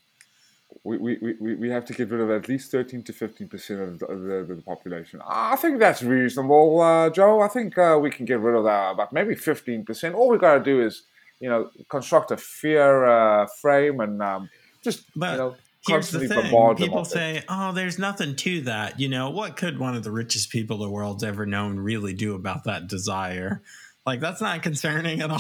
[0.87, 3.81] we, we, we, we have to get rid of at least 13 to 15 percent
[3.81, 5.21] of the, the, the, population.
[5.27, 7.41] I think that's reasonable, uh, Joe.
[7.41, 10.15] I think uh, we can get rid of that, but maybe 15 percent.
[10.15, 11.03] All we've got to do is,
[11.41, 14.49] you know, construct a fear uh, frame and um,
[14.83, 15.57] just, but you know,
[15.89, 19.95] here's the thing people say oh there's nothing to that you know what could one
[19.95, 23.63] of the richest people the world's ever known really do about that desire
[24.05, 25.39] like that's not concerning at all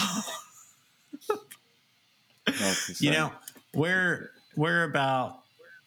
[3.00, 3.32] you know
[3.74, 5.42] we're we're about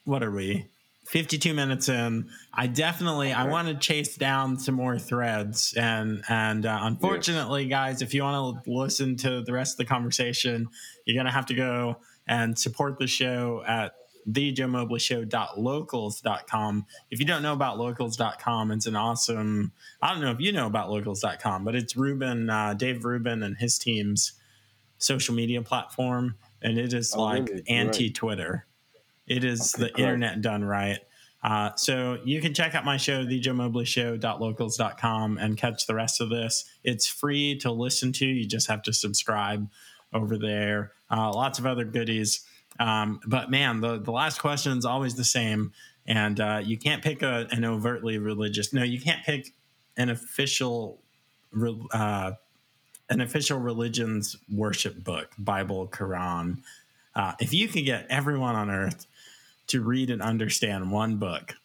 [0.06, 0.68] what are we?
[1.10, 6.68] 52 minutes in i definitely i want to chase down some more threads and and
[6.68, 7.72] uh, unfortunately yes.
[7.72, 10.68] guys if you want to listen to the rest of the conversation
[11.06, 11.98] you're gonna have to go
[12.28, 13.94] and support the show at
[14.30, 19.72] thejoemobleyshow.locals.com if you don't know about locals.com it's an awesome
[20.04, 23.58] i don't know if you know about locals.com but it's rubin uh, dave rubin and
[23.58, 24.34] his team's
[25.00, 27.64] social media platform and it is oh, like really?
[27.68, 28.62] anti-twitter right
[29.30, 31.00] it is okay, the internet done right.
[31.42, 35.96] Uh, so you can check out my show, the Joe Mobley thejoemobleyshow.locals.com, and catch the
[35.96, 36.66] rest of this.
[36.84, 38.26] It's free to listen to.
[38.26, 39.70] You just have to subscribe.
[40.12, 40.94] over there.
[41.12, 42.44] Uh, lots of other goodies.
[42.80, 45.72] Um, but man, the, the last question is always the same.
[46.08, 49.54] And uh, you can't pick a, an overtly religious, no, you can't pick
[49.96, 51.04] an official,
[51.92, 52.32] uh,
[53.10, 56.60] an official religion's worship book, Bible, Quran.
[57.16, 59.08] Uh, if you could get everyone on earth
[59.68, 61.56] to read and understand one book,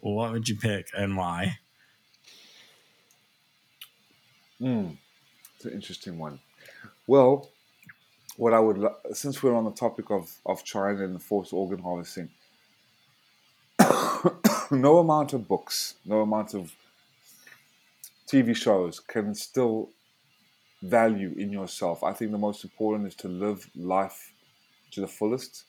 [0.00, 1.58] what would you pick and why?
[4.60, 4.96] Mm,
[5.56, 6.40] it's an interesting one.
[7.06, 7.48] Well,
[8.36, 11.78] what I would, since we're on the topic of, of China and the forced organ
[11.78, 12.30] harvesting,
[14.70, 16.72] no amount of books, no amount of
[18.26, 19.90] TV shows can instill
[20.82, 22.02] value in yourself.
[22.02, 24.32] I think the most important is to live life
[24.92, 25.64] to the fullest.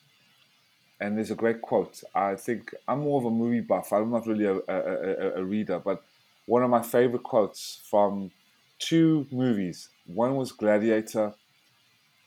[1.00, 2.02] And there's a great quote.
[2.14, 3.92] I think I'm more of a movie buff.
[3.92, 6.02] I'm not really a, a, a, a reader, but
[6.46, 8.30] one of my favorite quotes from
[8.78, 9.88] two movies.
[10.06, 11.34] One was Gladiator,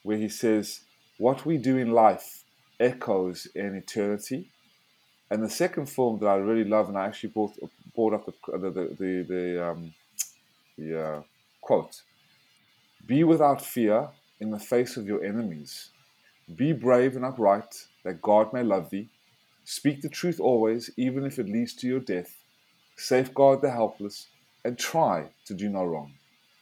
[0.03, 0.81] where he says,
[1.17, 2.43] What we do in life
[2.79, 4.51] echoes in eternity.
[5.31, 7.57] And the second film that I really love, and I actually brought,
[7.95, 9.93] brought up the, the, the, the, um,
[10.77, 11.21] the uh,
[11.61, 12.01] quote
[13.07, 15.91] Be without fear in the face of your enemies.
[16.55, 19.09] Be brave and upright, that God may love thee.
[19.63, 22.37] Speak the truth always, even if it leads to your death.
[22.97, 24.27] Safeguard the helpless,
[24.63, 26.13] and try to do no wrong.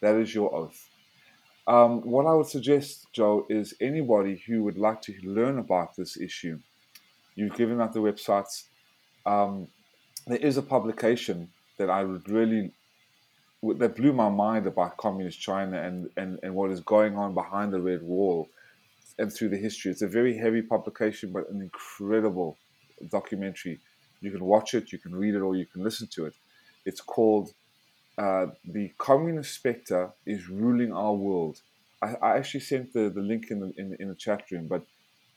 [0.02, 0.90] That is your oath.
[1.66, 6.18] Um, what I would suggest, Joe, is anybody who would like to learn about this
[6.18, 6.60] issue,
[7.36, 8.64] you've given out the websites.
[9.26, 9.68] Um,
[10.28, 12.74] there is a publication that I would really
[13.78, 17.72] that blew my mind about communist China and, and, and what is going on behind
[17.72, 18.50] the red wall
[19.18, 19.92] and through the history.
[19.92, 22.58] It's a very heavy publication, but an incredible
[23.10, 23.80] documentary.
[24.22, 26.34] You can watch it, you can read it, or you can listen to it.
[26.86, 27.54] It's called
[28.18, 31.62] uh, the communist specter is ruling our world.
[32.02, 34.84] I, I actually sent the, the link in the, in, in the chat room, but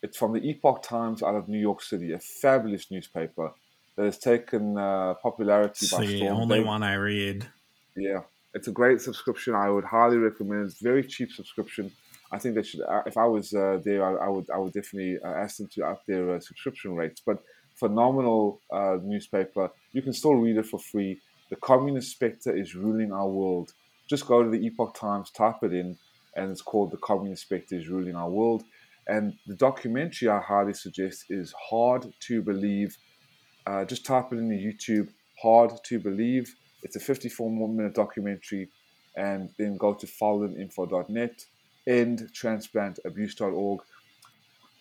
[0.03, 3.53] it's from the Epoch Times out of New York City, a fabulous newspaper
[3.97, 6.37] that has taken uh, popularity by the storm.
[6.37, 7.47] only they, one I read.
[7.97, 8.21] Yeah,
[8.55, 9.55] it's a great subscription.
[9.55, 10.67] I would highly recommend.
[10.67, 11.91] It's very cheap subscription.
[12.33, 12.83] I think they should.
[12.83, 14.51] Uh, if I was uh, there, I, I, would.
[14.51, 17.23] I would definitely uh, ask them to up their uh, subscription rates.
[17.25, 17.43] But
[17.77, 19.71] phenomenal uh, newspaper.
[19.93, 21.21] You can still read it for free.
[21.51, 23.73] The communist specter is ruling our world.
[24.09, 25.97] Just go to the Epoch Times, type it in,
[26.37, 28.65] and it's called The Communist Specter is Ruling Our World.
[29.09, 32.97] And the documentary I highly suggest is Hard to Believe.
[33.67, 35.09] Uh, just type it in the YouTube,
[35.43, 36.55] Hard to Believe.
[36.87, 38.69] It's a 54 minute documentary.
[39.17, 41.45] And then go to faluninfo.net,
[41.89, 43.81] endtransplantabuse.org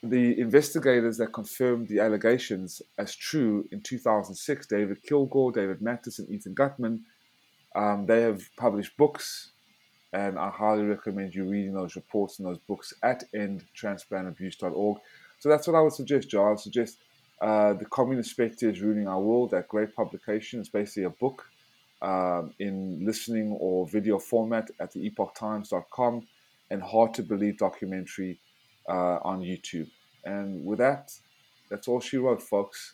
[0.04, 6.30] the investigators that confirmed the allegations as true in 2006, David Kilgour, David Matas, and
[6.30, 7.00] Ethan Gutmann,
[7.76, 9.52] um, they have published books,
[10.14, 14.98] and I highly recommend you reading those reports and those books at endtransplantabuse.org.
[15.40, 16.46] So that's what I would suggest, Joe.
[16.46, 17.00] I would suggest
[17.42, 20.60] uh, The Communist Spectre is Ruling Our World, that great publication.
[20.60, 21.46] It's basically a book
[22.02, 26.28] um, in listening or video format at the epochtimes.com
[26.70, 28.40] and Hard to Believe documentary
[28.90, 29.90] uh, on YouTube.
[30.24, 31.12] And with that,
[31.70, 32.94] that's all she wrote, folks.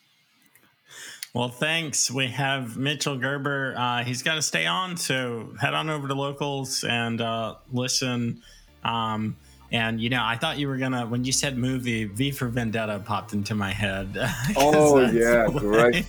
[1.34, 2.12] Well, thanks.
[2.12, 3.74] We have Mitchell Gerber.
[3.78, 8.42] Uh, he's got to stay on, so head on over to locals and uh, listen.
[8.84, 9.38] Um,
[9.72, 13.00] and you know, I thought you were gonna when you said movie, V for Vendetta
[13.00, 14.18] popped into my head.
[14.58, 16.06] oh yeah, great.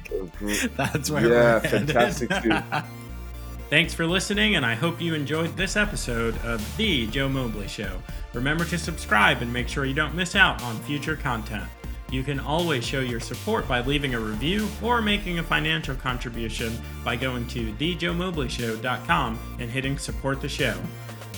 [0.76, 2.30] That's where yeah, fantastic.
[3.70, 8.02] Thanks for listening, and I hope you enjoyed this episode of The Joe Mobley Show.
[8.34, 11.64] Remember to subscribe and make sure you don't miss out on future content.
[12.10, 16.78] You can always show your support by leaving a review or making a financial contribution
[17.02, 20.76] by going to thejoemobleyshow.com and hitting support the show.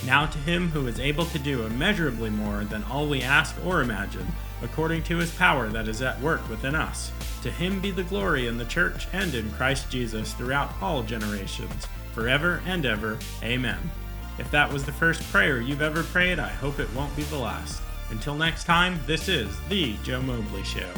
[0.07, 3.81] Now to him who is able to do immeasurably more than all we ask or
[3.81, 4.27] imagine,
[4.63, 7.11] according to his power that is at work within us.
[7.43, 11.87] To him be the glory in the church and in Christ Jesus throughout all generations
[12.13, 13.19] forever and ever.
[13.43, 13.79] Amen.
[14.39, 17.39] If that was the first prayer you've ever prayed, I hope it won't be the
[17.39, 17.83] last.
[18.11, 20.91] Until next time, this is The Joe Mobley Show.